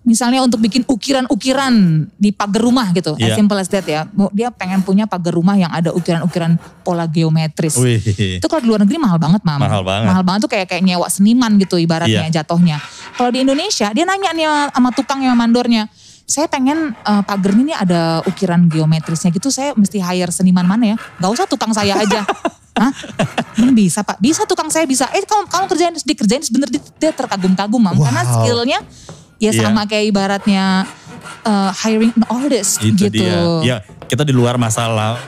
[0.03, 1.71] Misalnya untuk bikin ukiran-ukiran
[2.19, 3.33] di pagar rumah gitu, Iya.
[3.33, 4.03] as simple as that ya.
[4.35, 7.79] Dia pengen punya pagar rumah yang ada ukiran-ukiran pola geometris.
[7.79, 8.03] Wih.
[8.43, 9.63] Itu kalau di luar negeri mahal banget, Mam.
[9.63, 10.07] Mahal banget.
[10.11, 12.43] Mahal banget tuh kayak kayak nyewa seniman gitu ibaratnya Iya.
[12.43, 12.83] jatuhnya.
[13.15, 15.87] Kalau di Indonesia dia nanya nih sama- tukang yang mandornya.
[16.27, 19.55] Saya pengen eh, pagar ini ada ukiran geometrisnya gitu.
[19.55, 20.97] Saya mesti hire seniman mana ya?
[21.23, 22.27] Gak usah tukang saya aja.
[22.73, 22.93] Hah?
[23.55, 24.17] Hmm, bisa pak?
[24.17, 25.05] Bisa tukang saya bisa.
[25.13, 27.97] Eh kamu, kamu kerjain dikerjain sebenernya dia terkagum-kagum mam.
[27.97, 28.33] Karena Wow.
[28.39, 28.79] skillnya
[29.37, 29.61] ya Iya.
[29.63, 30.89] sama kayak ibaratnya
[31.43, 33.21] eh, hiring an artist Itu gitu.
[33.21, 33.39] dia.
[33.63, 35.19] Ya, kita di luar masalah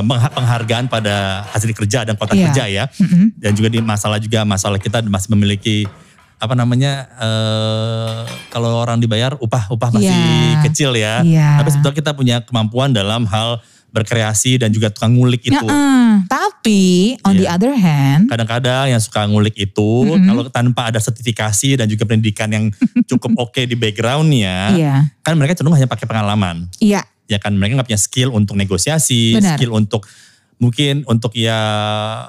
[0.00, 2.46] mengha- penghargaan pada hasil kerja dan kontrak Iya.
[2.48, 2.84] kerja ya.
[2.88, 3.36] Mm-mm.
[3.36, 5.84] Dan juga di masalah juga masalah kita masih memiliki
[6.38, 10.62] apa namanya eh kalau orang dibayar upah upah masih Iya.
[10.64, 11.20] kecil ya.
[11.20, 11.60] Iya.
[11.60, 15.64] Tapi sebetulnya kita punya kemampuan dalam hal berkreasi dan juga tukang ngulik itu.
[15.64, 17.56] Ya, tapi on the Iya.
[17.56, 20.24] other hand, Kadang-kadang yang suka ngulik itu Mm-mm.
[20.24, 22.64] kalau tanpa ada sertifikasi dan juga pendidikan yang
[23.04, 26.68] cukup oke di backgroundnya, iya, kan mereka cenderung hanya pakai pengalaman.
[26.78, 29.56] iya, ya kan mereka nggak punya skill untuk negosiasi, Benar.
[29.56, 30.04] skill untuk
[30.58, 31.54] mungkin untuk ya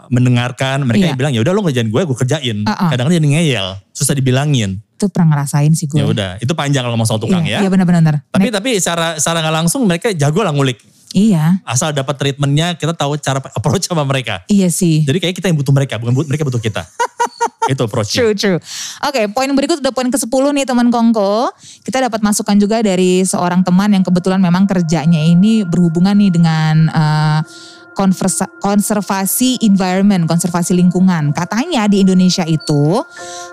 [0.08, 2.58] mendengarkan mereka yang bilang ya udah lo ngerjain gue gue kerjain.
[2.62, 2.90] Uh-uh.
[2.94, 4.80] Kadang-kadang jadi ngeyel, susah dibilangin.
[5.00, 5.96] itu pernah ngerasain sih gue.
[5.96, 7.66] Ya udah, itu panjang kalau ngomong soal tukang iya, ya.
[7.66, 8.20] Iya benar-benar.
[8.30, 10.76] Tapi tapi secara secara nggak langsung mereka jago lah ngulik.
[11.10, 14.46] Iya, Asal dapat treatmentnya kita tahu cara approach sama mereka.
[14.46, 15.02] iya sih.
[15.02, 16.86] Jadi kayak kita yang butuh mereka, bukan bu- mereka butuh kita.
[17.72, 18.18] itu approachnya.
[18.26, 18.58] True, true.
[19.06, 21.54] Oke, poin berikut udah poin ke-10 nih teman Kongko.
[21.86, 26.90] Kita dapat masukan juga dari seorang teman yang kebetulan memang kerjanya ini berhubungan nih dengan
[27.94, 31.30] konversa- konservasi environment, konservasi lingkungan.
[31.30, 33.04] Katanya di Indonesia itu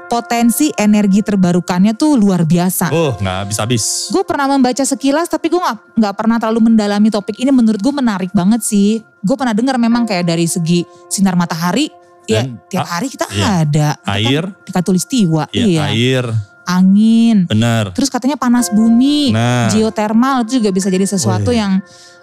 [0.07, 2.90] potensi energi terbarukannya tuh luar biasa.
[2.90, 4.11] Oh nggak habis-habis.
[4.11, 7.51] Gue pernah membaca sekilas tapi gue nggak nggak pernah terlalu mendalami topik ini.
[7.51, 9.03] Menurut gue menarik banget sih.
[9.21, 11.90] Gue pernah dengar memang kayak dari segi sinar matahari,
[12.31, 13.66] ya Dan, tiap ah, hari kita iya.
[13.66, 13.88] ada.
[13.99, 14.45] Itu kan Air.
[14.62, 15.83] di Katulistiwa, Ya, iya.
[15.90, 16.25] air,
[16.66, 17.46] Angin.
[17.46, 17.94] benar.
[17.94, 19.70] Terus katanya panas bumi, Nah.
[19.70, 21.62] geotermal itu juga bisa jadi sesuatu Oh, iya.
[21.62, 21.72] yang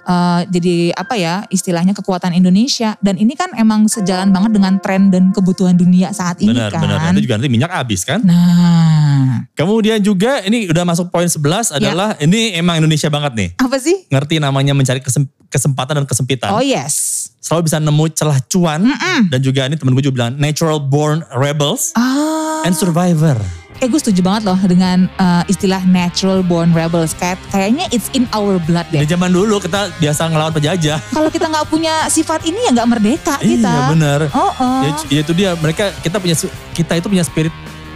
[0.04, 3.00] eh, jadi apa ya istilahnya kekuatan Indonesia.
[3.00, 6.84] Dan ini kan emang sejalan banget dengan tren dan kebutuhan dunia saat ini Benar, kan.
[6.84, 7.00] benar.
[7.02, 8.20] Nanti juga nanti minyak habis kan?
[8.20, 11.78] Nah, Kemudian juga ini udah masuk poin 11 Ya.
[11.80, 13.50] adalah ini emang Indonesia banget nih.
[13.56, 13.96] apa sih?
[14.08, 16.52] Ngerti namanya mencari kesem- kesempatan dan kesempitan.
[16.52, 17.30] Oh yes.
[17.40, 18.84] Selalu bisa nemu celah cuan
[19.30, 22.64] dan juga ini temen gue juga bilang natural born rebels Ah.
[22.64, 23.36] and survivor.
[23.84, 27.12] Eh gue setuju banget loh dengan eh, istilah natural born rebels.
[27.12, 29.12] Kayak kayaknya it's in our blood Di deh.
[29.12, 31.04] zaman dulu kita biasa ngelawan penjajah.
[31.12, 33.68] Kalau kita nggak punya sifat ini ya nggak merdeka kita.
[33.68, 34.20] Iya benar.
[34.32, 34.82] Oh, oh.
[34.88, 36.36] Ya, ya itu dia mereka kita punya
[36.72, 37.52] kita itu punya spirit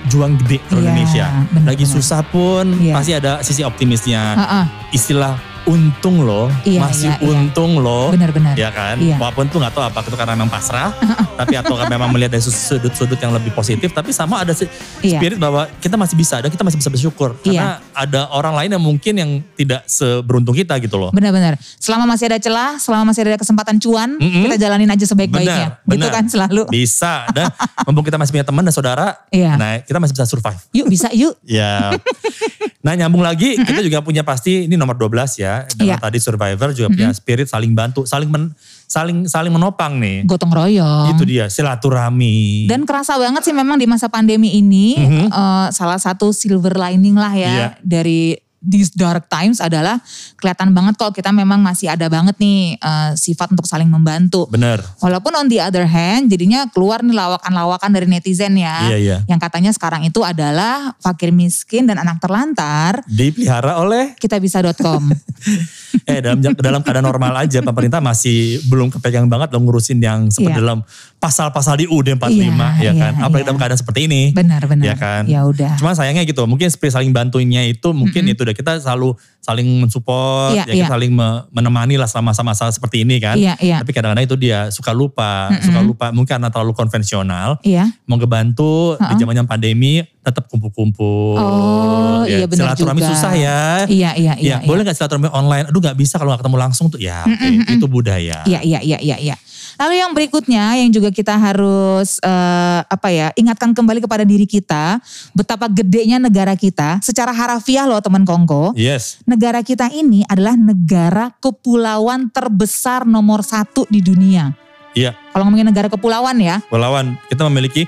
[0.07, 1.25] juang gede ke Iya, Indonesia.
[1.51, 2.93] benar, Lagi susah pun Iya.
[2.95, 4.35] pasti ada sisi optimisnya.
[4.35, 7.27] Ah, ah, Istilah untung loh, Iya, masih iya, iya.
[7.27, 8.07] untung loh.
[8.09, 8.55] Benar-benar.
[8.55, 9.19] Ya kan, Iya.
[9.19, 10.95] walaupun tuh nggak tahu apa itu karena memang pasrah,
[11.39, 15.19] tapi atau kan memang melihat dari sudut-sudut yang lebih positif, tapi sama ada Iya.
[15.19, 18.83] spirit bahwa kita masih bisa dan kita masih bisa bersyukur karena ada orang lain yang
[18.83, 21.11] mungkin yang tidak seberuntung kita gitu loh.
[21.11, 21.59] Benar-benar.
[21.77, 24.47] Selama masih ada celah, selama masih ada kesempatan cuan, Mm-mm.
[24.47, 25.83] kita jalanin aja sebaik-baiknya.
[25.83, 26.63] Gitu kan selalu.
[26.71, 27.51] Bisa dan
[27.83, 29.59] mumpung kita masih punya teman dan saudara, Iya.
[29.59, 30.59] nah kita masih bisa survive.
[30.71, 31.35] Yuk bisa yuk.
[31.43, 31.91] Ya.
[32.77, 35.65] nah nyambung lagi kita juga punya pasti ini nomor 12 ya.
[35.67, 36.03] Dengan Iya.
[36.03, 38.53] tadi survivor juga punya spirit saling bantu, saling men-
[38.85, 40.23] saling saling menopang nih.
[40.23, 41.11] Gotong royong.
[41.11, 42.67] Itu dia silaturahmi.
[42.67, 45.27] Dan kerasa banget sih memang di masa pandemi ini Mhm.
[45.27, 47.67] eh, salah satu silver lining lah ya Iya.
[47.81, 48.37] dari
[48.67, 50.03] these dark times adalah
[50.35, 54.45] kelihatan banget kalau kita memang masih ada banget nih eh, sifat untuk saling membantu.
[54.51, 54.83] Bener.
[54.99, 58.91] Walaupun on the other hand jadinya keluar nih lawakan-lawakan dari netizen ya.
[58.91, 59.17] Iya, iya.
[59.25, 65.07] Yang katanya sekarang itu adalah fakir miskin dan anak terlantar Dipelihara oleh kitabisa.com.
[66.03, 70.53] eh dalam dalam keadaan normal aja pemerintah masih belum kepegang banget loh ngurusin yang seperti
[70.53, 70.59] Iya.
[70.59, 70.79] dalam
[71.17, 72.47] pasal-pasal di UUD 45 Iya,
[72.79, 73.13] ya kan.
[73.13, 73.47] iya, Apalagi iya.
[73.47, 74.21] dalam keadaan seperti ini.
[74.31, 74.85] Benar-benar.
[74.85, 75.23] Ya kan.
[75.25, 75.73] Ya udah.
[75.75, 80.63] Cuma sayangnya gitu, mungkin saling bantunya itu mungkin itu udah kita selalu saling mensupport, Iya,
[80.67, 80.89] ya kita iya.
[80.89, 83.33] saling me- menemani lah selama masa-masa seperti ini kan.
[83.35, 83.77] Iya, iya.
[83.79, 87.57] Tapi kadang-kadang itu dia suka lupa, suka lupa mungkin karena terlalu konvensional.
[87.63, 87.87] Iya.
[88.05, 91.39] Mau ngebantu di zamannya pandemi tetap kumpul-kumpul.
[91.39, 93.61] Oh, iya benar Silaturahmi susah ya.
[93.87, 94.57] Iya, iya, iya.
[94.59, 95.71] Ya, boleh gak silaturahmi online?
[95.71, 96.99] Aduh gak bisa kalau gak ketemu langsung tuh.
[96.99, 98.41] Ya oke, itu budaya.
[98.43, 99.35] Iya, iya, iya, iya, iya.
[99.77, 104.97] Lalu yang berikutnya yang juga kita harus eh, apa ya ingatkan kembali kepada diri kita
[105.37, 108.73] betapa gedenya negara kita secara harafiah loh teman Kongko.
[108.73, 109.21] Yes.
[109.29, 114.49] Negara kita ini adalah negara kepulauan terbesar nomor satu di dunia.
[114.97, 115.13] Iya.
[115.29, 117.85] Kalau ngomongin negara kepulauan ya, Pulauan kita memiliki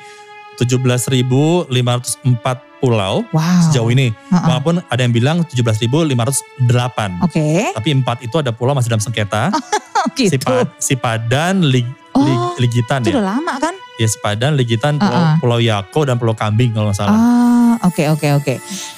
[0.61, 3.59] 17.504 pulau wow.
[3.69, 4.09] sejauh ini.
[4.31, 4.47] Ha-ha.
[4.49, 7.23] Walaupun ada yang bilang 17.508.
[7.23, 9.51] Oke, Tapi empat itu ada pulau masih dalam sengketa.
[10.17, 10.31] gitu.
[10.31, 13.21] Si, Pa- si Padan, Lig, Oh, Lig- Ligitan Itu ya.
[13.21, 13.71] udah lama kan?
[14.01, 15.35] Ya si Padan, Ligitan, Pulau, Uh-uh.
[15.37, 17.13] Pulau Yako dan Pulau Kambing kalau nggak salah.
[17.13, 18.55] Ah, oke oke oke.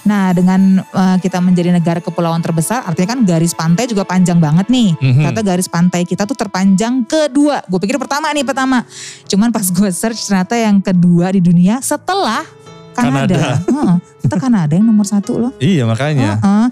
[0.07, 4.71] Nah, dengan eh, kita menjadi negara kepulauan terbesar, artinya kan garis pantai juga panjang banget
[4.71, 4.95] nih.
[4.95, 5.27] Mhm.
[5.27, 7.59] Ternyata garis pantai kita tuh terpanjang kedua.
[7.67, 8.87] Gue pikir pertama nih pertama.
[9.27, 12.47] Cuman pas gue search ternyata yang kedua di dunia setelah
[12.93, 13.35] Kanada.
[13.35, 13.39] Kanada.
[13.67, 15.51] Heeh, kita Kanada yang nomor satu loh.
[15.57, 16.39] Iya makanya.
[16.39, 16.65] Heeh.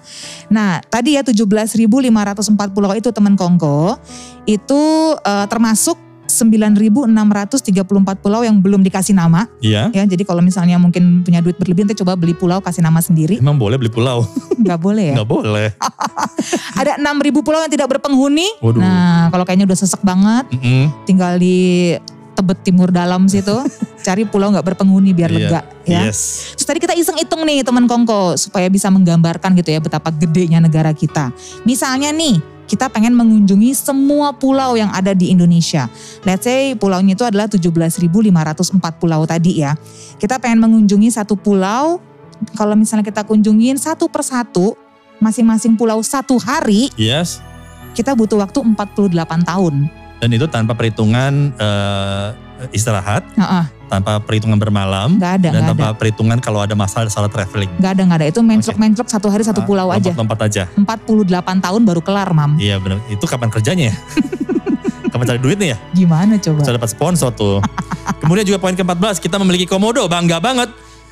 [0.52, 3.98] Nah tadi ya 17.504 pulau itu teman Kongko.
[4.46, 9.50] Itu eh, termasuk 9.634 pulau yang belum dikasih nama.
[9.60, 9.90] Iya.
[9.90, 13.42] Ya, jadi kalau misalnya mungkin punya duit berlebih nanti coba beli pulau kasih nama sendiri.
[13.42, 14.24] Emang boleh beli pulau?
[14.62, 15.16] Nggak boleh ya.
[15.20, 15.68] Nggak boleh.
[16.80, 18.48] Ada 6.000 pulau yang tidak berpenghuni.
[18.62, 18.80] Waduh.
[18.80, 20.94] Nah, kalau kayaknya udah sesek banget, Mm-mm.
[21.04, 21.98] tinggal di
[22.40, 23.52] Tebet Timur dalam situ,
[24.08, 25.36] cari pulau nggak berpenghuni biar Iya.
[25.36, 26.08] lega ya.
[26.08, 26.56] Yes.
[26.56, 30.64] Terus tadi kita iseng hitung nih teman Kongko supaya bisa menggambarkan gitu ya betapa gedenya
[30.64, 31.36] negara kita.
[31.68, 35.92] Misalnya nih, kita pengen mengunjungi semua pulau yang ada di Indonesia.
[36.24, 38.32] Let's say pulaunya itu adalah 17.504
[38.96, 39.74] pulau tadi ya.
[40.16, 41.98] Kita pengen mengunjungi satu pulau,
[42.56, 44.78] kalau misalnya kita kunjungin satu persatu,
[45.20, 47.42] masing-masing pulau satu hari, Yes.
[47.92, 49.90] kita butuh waktu 48 tahun.
[50.20, 52.28] Dan itu tanpa perhitungan eh,
[52.70, 55.70] istirahat, Heeh, tanpa perhitungan bermalam, nggak ada, dan ada.
[55.72, 57.72] tanpa perhitungan kalau ada masalah salah traveling.
[57.80, 58.28] Nggak ada, nggak ada.
[58.28, 60.12] Itu menclok-menclok satu hari satu Ah, pulau aja.
[60.12, 60.64] Lompat-lompat aja.
[60.76, 62.60] 48 tahun baru kelar, Mam.
[62.60, 63.00] Iya benar.
[63.08, 63.96] Itu kapan kerjanya ya?
[65.12, 65.78] kapan cari duitnya ya?
[65.96, 66.60] Gimana coba?
[66.62, 67.64] Bisa dapat sponsor tuh.
[68.22, 70.68] Kemudian juga poin ke-14, kita memiliki komodo, bangga banget.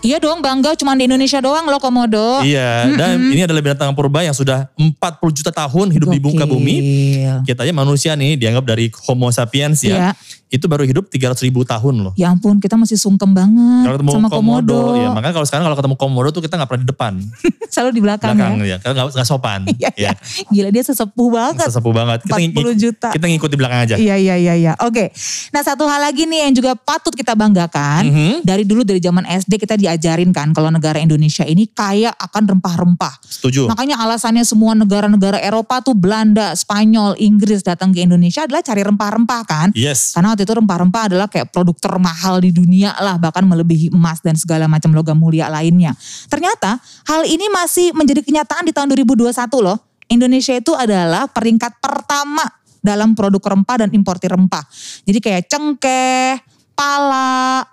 [0.05, 2.45] Iya dong, bangga cuma di Indonesia doang loh Komodo.
[2.45, 4.93] Iya, dan ini adalah binatang purba yang sudah 40
[5.33, 6.75] juta tahun hidup di muka bumi.
[6.77, 7.37] Gokil.
[7.49, 9.97] Kita aja manusia nih dianggap dari Homo sapiens ya.
[9.97, 10.09] Iya.
[10.47, 12.13] Itu baru hidup 300 ribu tahun loh.
[12.15, 14.95] Ya ampun, kita masih sungkem banget Kalau ketemu sama komodo, Komodo.
[14.95, 17.13] ya makanya kalau sekarang kalau ketemu komodo tuh kita nggak pernah di depan,
[17.73, 18.63] Selalu di belakang, belakang ya.
[18.63, 19.61] ya, karena nggak nggak sopan.
[19.75, 20.11] Iya, ya.
[20.47, 21.67] Gila dia sesepuh banget.
[21.67, 22.19] Sesepuh banget.
[22.23, 23.09] Kita, 40 ngikut, juta.
[23.11, 23.95] kita ngikut di belakang aja.
[23.99, 24.73] Iya, iya, iya, iya.
[24.87, 25.11] Oke.
[25.51, 28.07] Nah satu hal lagi nih yang juga patut kita banggakan.
[28.07, 28.33] Mhm.
[28.47, 29.96] Dari dulu dari zaman SD kita diajarin
[30.31, 33.19] kan kalau negara Indonesia ini kaya akan rempah-rempah.
[33.25, 33.67] Setuju.
[33.67, 39.41] Makanya alasannya semua negara-negara Eropa tuh Belanda, Spanyol, Inggris datang ke Indonesia adalah cari rempah-rempah
[39.43, 39.67] kan.
[39.75, 40.15] Yes.
[40.15, 44.37] Karena waktu itu rempah-rempah adalah kayak produk termahal di dunia lah, bahkan melebihi emas dan
[44.39, 45.93] segala macam logam mulia lainnya.
[46.31, 46.79] Ternyata
[47.09, 49.77] hal ini masih menjadi kenyataan di tahun 2021 loh.
[50.07, 52.47] Indonesia itu adalah peringkat pertama
[52.79, 54.63] dalam produk rempah dan importir rempah.
[55.03, 56.39] Jadi kayak cengkeh,
[56.77, 57.65] pala,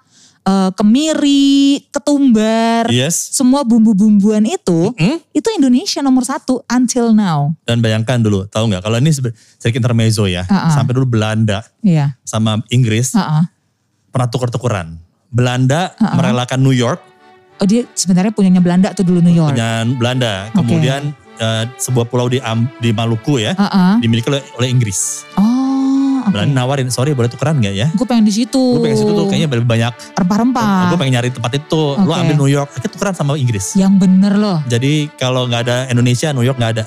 [0.45, 3.33] eh, kemiri, ketumbar, Yes.
[3.33, 5.19] semua bumbu-bumbuan itu, Hmm?
[5.31, 7.57] itu Indonesia nomor satu until now.
[7.63, 8.81] Dan bayangkan dulu, tahu nggak?
[8.81, 10.71] Kalau ini sedikit intermezzo ya, Uh-uh.
[10.71, 12.15] sampai dulu Belanda Iya.
[12.23, 13.45] sama Inggris Heeh.
[14.09, 15.01] pernah tuker-tukeran.
[15.27, 16.15] Belanda Uh-uh.
[16.15, 17.01] merelakan New York,
[17.55, 19.55] Oh dia sebenarnya punyanya Belanda tuh dulu New York.
[19.55, 20.51] punya Belanda.
[20.51, 23.99] Kemudian eh, sebuah pulau di Am- di Maluku ya, Heeh.
[23.99, 25.27] dimiliki oleh, oleh Inggris.
[25.35, 25.84] Oh,
[26.25, 26.33] oke.
[26.33, 27.87] Belanda nawarin, sorry boleh tukeran nggak ya?
[27.91, 28.57] Gue pengen di situ.
[28.75, 29.93] Gue pengen situ tuh kayaknya lebih banyak.
[30.15, 30.89] rempah-rempah.
[30.89, 31.83] Gue pengen nyari tempat itu.
[31.95, 32.19] Lo Oke.
[32.19, 33.75] ambil New York, akhirnya tukeran sama Inggris.
[33.75, 34.59] Yang bener loh.
[34.65, 36.85] Jadi kalau nggak ada Indonesia, New York nggak ada.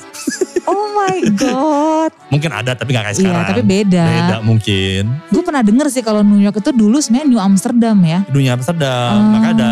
[0.65, 2.11] Oh my god.
[2.33, 3.47] Mungkin ada tapi nggak kayak Iya, sekarang.
[3.47, 4.03] tapi beda.
[4.05, 5.03] Beda mungkin.
[5.27, 8.19] Gue pernah denger sih kalau New York itu dulu sebenarnya New Amsterdam ya.
[8.27, 9.71] Dunia Amsterdam, Oh, maka ada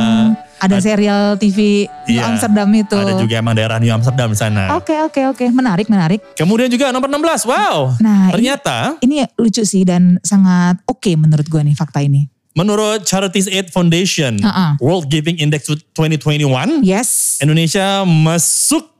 [0.58, 2.96] Ada Ad- serial TV New Iya, Amsterdam itu.
[2.96, 4.72] ada juga emang daerah New Amsterdam di sana.
[4.74, 6.24] Oke oke oke, menarik menarik.
[6.34, 7.92] Kemudian juga nomor 16, wow.
[7.98, 12.32] Nah ini, Ternyata ini lucu sih dan sangat oke menurut gue nih fakta ini.
[12.56, 14.80] menurut Charities Aid Foundation Uh-uh.
[14.80, 17.36] World Giving Index 2021, Yes.
[17.38, 18.95] Indonesia masuk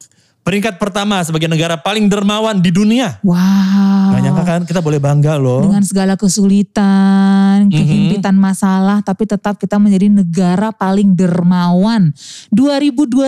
[0.46, 3.18] peringkat pertama sebagai negara paling dermawan di dunia.
[3.26, 4.14] Wow.
[4.14, 5.66] Gak nyangka kan kita boleh bangga loh.
[5.66, 12.14] Dengan segala kesulitan, kehimpitan masalah, tapi tetap kita menjadi negara paling dermawan.
[12.54, 13.26] 2021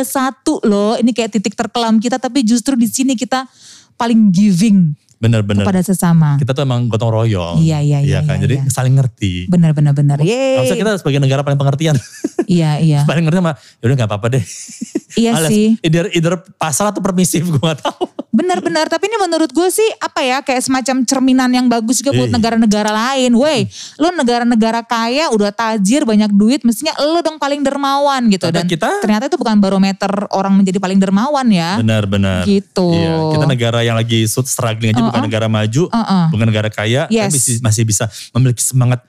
[0.69, 3.49] loh, ini kayak titik terkelam kita, tapi justru di sini kita
[3.97, 5.65] paling giving Bener-bener.
[5.65, 6.37] kepada sesama.
[6.37, 7.57] Kita tuh emang gotong royong.
[7.57, 8.37] Iya, iya, iya, kan?
[8.37, 8.69] iya, Jadi iya.
[8.69, 9.49] saling ngerti.
[9.49, 10.17] Benar, benar, benar.
[10.21, 10.61] Yeay.
[10.61, 11.97] Harusnya kita sebagai negara paling pengertian.
[12.47, 13.03] Iya, iya.
[13.03, 14.45] paling ngerti sama, yaudah gak apa-apa deh.
[15.19, 15.67] Iya Alias, sih.
[15.81, 18.07] Either, either pasal atau permisif, gue gak tahu.
[18.29, 22.29] Benar-benar, tapi ini menurut gue sih apa ya kayak semacam cerminan yang bagus juga buat
[22.29, 22.37] Iya.
[22.37, 23.33] negara-negara lain.
[23.33, 23.65] Woi,
[23.97, 28.47] lu negara-negara kaya udah tajir banyak duit, mestinya lu dong paling dermawan gitu.
[28.47, 31.81] Dan kita- ternyata itu bukan barometer orang menjadi paling dermawan ya.
[31.81, 32.45] Benar-benar.
[32.45, 32.87] Gitu.
[32.87, 36.25] Iya, kita negara yang lagi struggling aja bukan negara maju, Uh-uh.
[36.29, 37.31] bukan negara kaya, Yes.
[37.31, 39.01] tapi masih, bisa memiliki semangat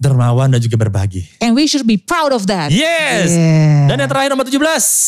[0.00, 1.28] dermawan dan juga berbagi.
[1.44, 2.72] And we should be proud of that.
[2.72, 3.36] Yes.
[3.36, 3.84] Yeah.
[3.84, 4.56] Dan yang terakhir nomor 17.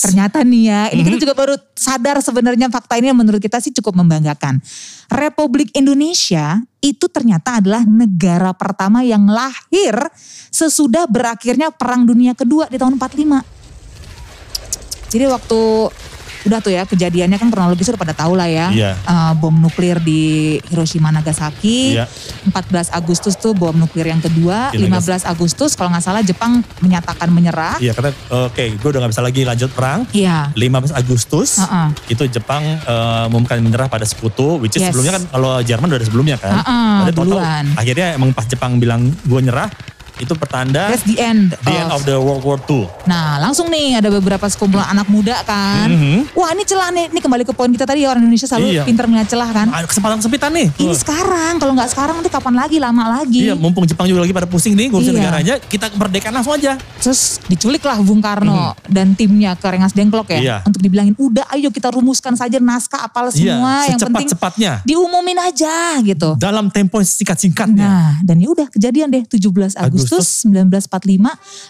[0.05, 1.07] Ternyata nih ya, ini Mhm.
[1.09, 4.61] kita juga baru sadar sebenarnya fakta ini yang menurut kita sih cukup membanggakan.
[5.09, 9.97] Republik Indonesia itu ternyata adalah negara pertama yang lahir
[10.53, 13.41] sesudah berakhirnya Perang Dunia Kedua di tahun 45.
[15.09, 15.61] Jadi waktu
[16.43, 18.73] udah tuh ya kejadiannya kan kronologis udah pada tahu lah ya.
[18.73, 18.91] Iya.
[18.97, 21.95] Eh, bom nuklir di Hiroshima Nagasaki.
[21.95, 22.09] Iya.
[22.49, 24.73] 14 Agustus tuh bom nuklir yang kedua.
[24.73, 27.77] Di 15 Agustus kalau nggak salah Jepang menyatakan menyerah.
[27.79, 28.11] Iya, kata
[28.49, 30.09] oke, gue udah gak bisa lagi lanjut perang.
[30.11, 30.51] Iya.
[30.57, 31.89] 15 Agustus Heeh.
[32.11, 32.65] itu Jepang
[33.29, 34.91] mengumumkan menyerah pada sekutu, which is Yes.
[34.91, 36.59] sebelumnya kan kalau Jerman udah ada sebelumnya kan.
[37.07, 37.65] Ada tahu-tahu duluan.
[37.79, 39.71] Akhirnya emang pas Jepang bilang gue nyerah,
[40.19, 41.55] itu pertanda That's the end.
[41.55, 42.85] the end of the World War II.
[43.05, 45.89] Nah langsung nih ada beberapa sekumpulan anak muda kan.
[45.89, 46.33] Mhm.
[46.33, 48.83] Wah ini celah nih, ini kembali ke poin kita tadi orang Indonesia selalu Iya.
[48.83, 49.67] pintar melihat celah kan.
[49.69, 50.69] Ada kesempatan kesempitan nih.
[50.75, 53.41] Ini sekarang, kalau nggak sekarang nanti kapan lagi, lama lagi.
[53.45, 55.21] Iya, mumpung Jepang juga lagi pada pusing nih ngurusin Iya.
[55.21, 56.77] negaranya, kita merdeka langsung aja.
[56.99, 60.39] Terus diculik lah Bung Karno dan timnya ke Rengas Dengklok ya.
[60.39, 60.57] Iya.
[60.63, 63.85] Untuk dibilangin udah ayo kita rumuskan saja naskah apal semua.
[63.85, 64.73] iya, yang penting secepat-cepatnya.
[64.83, 66.35] diumumin aja gitu.
[66.37, 67.85] Dalam tempo singkat-singkatnya.
[67.85, 70.02] Nah, dan ya udah kejadian deh 17 Agustus, Agustus.
[70.05, 71.23] 1945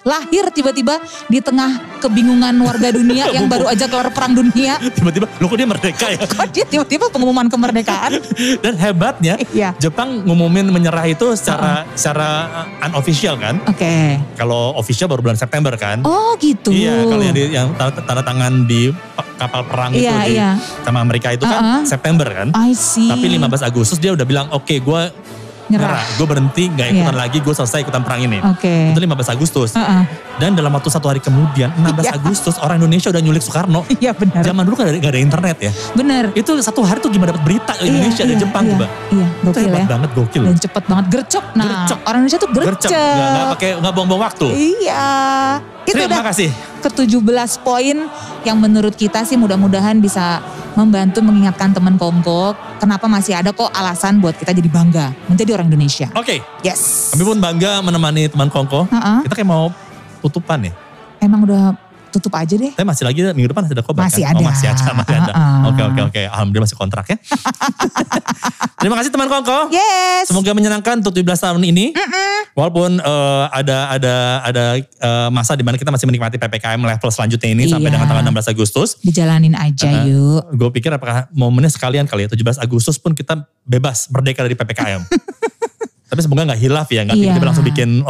[0.05, 0.95] lahir tiba-tiba
[1.27, 4.79] di tengah kebingungan warga dunia yang baru aja kelar perang dunia.
[4.79, 6.19] Tiba-tiba, lo kok dia merdeka ya?
[6.19, 8.19] Kok dia tiba-tiba pengumuman kemerdekaan?
[8.65, 9.75] Dan hebatnya, Iya.
[9.79, 12.29] Jepang ngumumin menyerah itu secara secara
[12.65, 13.59] uh, unofficial kan.
[13.67, 14.19] Oke.
[14.35, 16.01] Kalau official baru bulan September kan.
[16.03, 16.71] Oh gitu.
[16.71, 20.51] Iya, kalau yang, di, yang tanda, tangan di pa- kapal perang itu Iya, di, iya.
[20.83, 21.83] sama Amerika itu kan Uh-uh.
[21.83, 22.49] September kan.
[22.55, 23.09] I see.
[23.09, 25.01] Tapi 15 Agustus dia udah bilang, oke gue
[25.73, 25.89] Nyerah.
[25.89, 26.05] nyerah.
[26.15, 27.23] Gue berhenti, gak ikutan Iya.
[27.23, 28.39] lagi, gue selesai ikutan perang ini.
[28.45, 28.93] Oke.
[28.93, 29.71] Itu 15 Agustus.
[29.73, 30.03] Heeh.
[30.35, 32.15] Dan dalam waktu satu hari kemudian, 16 Iya.
[32.15, 33.81] Agustus, orang Indonesia udah nyulik Soekarno.
[33.99, 34.43] Iya benar.
[34.43, 35.73] Zaman dulu kan gak ada, gak ada internet ya.
[35.93, 36.25] Benar.
[36.33, 38.73] Itu satu hari tuh gimana dapat berita Indonesia Iya, dari iya, Jepang iya.
[38.73, 38.87] coba.
[39.09, 39.87] Iya, Itu gokil hebat ya.
[39.89, 40.43] banget, gokil.
[40.45, 41.45] Dan cepet banget gercep.
[41.53, 41.99] Nah, Gercep.
[42.03, 42.71] orang Indonesia tuh gercep.
[42.85, 44.47] Gercep, gak, gak pakai gak buang-buang waktu.
[44.51, 45.07] Iya.
[45.83, 46.51] Itu Terima udah kasih.
[46.81, 47.19] ke-17
[47.61, 47.97] poin
[48.43, 50.39] yang menurut kita sih mudah-mudahan bisa
[50.73, 55.69] membantu mengingatkan teman Komko kenapa masih ada kok alasan buat kita jadi bangga menjadi orang
[55.69, 56.09] Indonesia.
[56.17, 57.13] Oke, Yes.
[57.13, 58.89] kami pun bangga menemani teman Kongko.
[58.89, 59.19] Heeh.
[59.29, 59.69] Kita kayak mau
[60.23, 60.73] tutupan ya.
[61.23, 61.77] Emang udah
[62.13, 62.71] tutup aja deh.
[62.71, 64.35] Tapi masih lagi minggu depan masih ada kobar Masih kan?
[64.35, 64.47] Oh ada.
[64.47, 65.33] masih ada, masih ada.
[65.67, 67.17] Oke oke oke, alhamdulillah masih kontrak ya.
[68.81, 69.71] Terima kasih teman Kongko.
[69.71, 70.27] Yes.
[70.27, 71.95] Semoga menyenangkan untuk 17 tahun ini.
[72.53, 77.49] Walaupun eh, ada ada ada eh, masa di mana kita masih menikmati PPKM level selanjutnya
[77.49, 77.95] ini sampai Iya.
[77.95, 78.89] dengan tanggal 16 Agustus.
[79.01, 80.43] Dijalanin aja yuk.
[80.53, 85.01] Gue pikir apakah momennya sekalian kali ya 17 Agustus pun kita bebas merdeka dari PPKM.
[86.13, 87.25] Tapi semoga nggak hilaf ya, nggak Iya.
[87.25, 88.05] tiba-tiba langsung bikin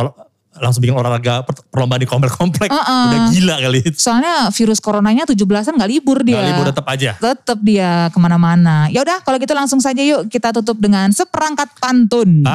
[0.63, 2.71] langsung bikin olahraga per- perlombaan di komplek-komplek.
[2.71, 3.05] Uh-uh.
[3.11, 3.99] Udah gila kali itu.
[3.99, 6.39] Soalnya virus coronanya 17-an gak libur dia.
[6.39, 7.11] Nggak libur tetap aja.
[7.19, 8.87] Tetep dia ke mana-mana.
[8.89, 12.47] Ya udah kalau gitu langsung saja yuk kita tutup dengan seperangkat pantun.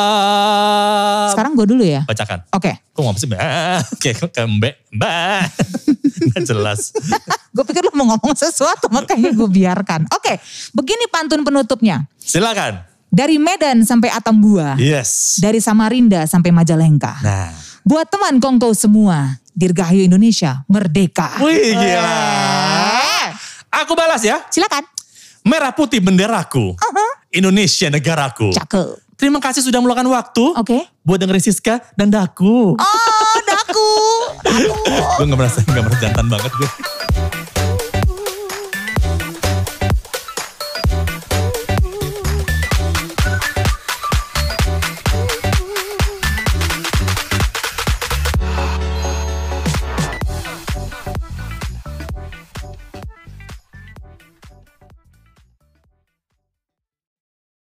[0.00, 2.08] Ah, Sekarang gue dulu ya.
[2.08, 2.40] bacakan.
[2.50, 2.72] Oke.
[2.90, 3.38] Kok ngomong sih mbak?
[4.00, 5.44] Kayak ke mbak.
[6.30, 6.80] Nggak jelas.
[7.54, 10.06] Gue pikir lu mau ngomong sesuatu makanya gue biarkan.
[10.14, 10.38] Oke,
[10.70, 12.06] begini pantun penutupnya.
[12.14, 12.86] Silakan.
[13.10, 14.78] Dari Medan sampai Atambua.
[14.78, 15.42] Yes.
[15.42, 17.18] Dari Samarinda sampai Majalengka.
[17.26, 17.50] Nah.
[17.82, 19.34] Buat teman kongko semua.
[19.50, 21.42] Dirgahayu Indonesia merdeka.
[21.42, 22.16] Wih gila.
[23.02, 23.26] Eh,
[23.82, 24.38] Aku balas ya.
[24.46, 24.86] Silakan.
[25.42, 26.78] Merah putih benderaku.
[27.34, 28.54] Indonesia negaraku.
[28.54, 29.10] Cakep.
[29.18, 30.44] Terima kasih sudah meluangkan waktu.
[30.56, 30.78] Oke.
[31.04, 32.72] Buat dengerin Siska dan Daku.
[32.72, 33.90] Oh, daku.
[34.48, 34.70] Daku.
[35.20, 36.68] gue gak merasa, gak merasa jantan banget gue.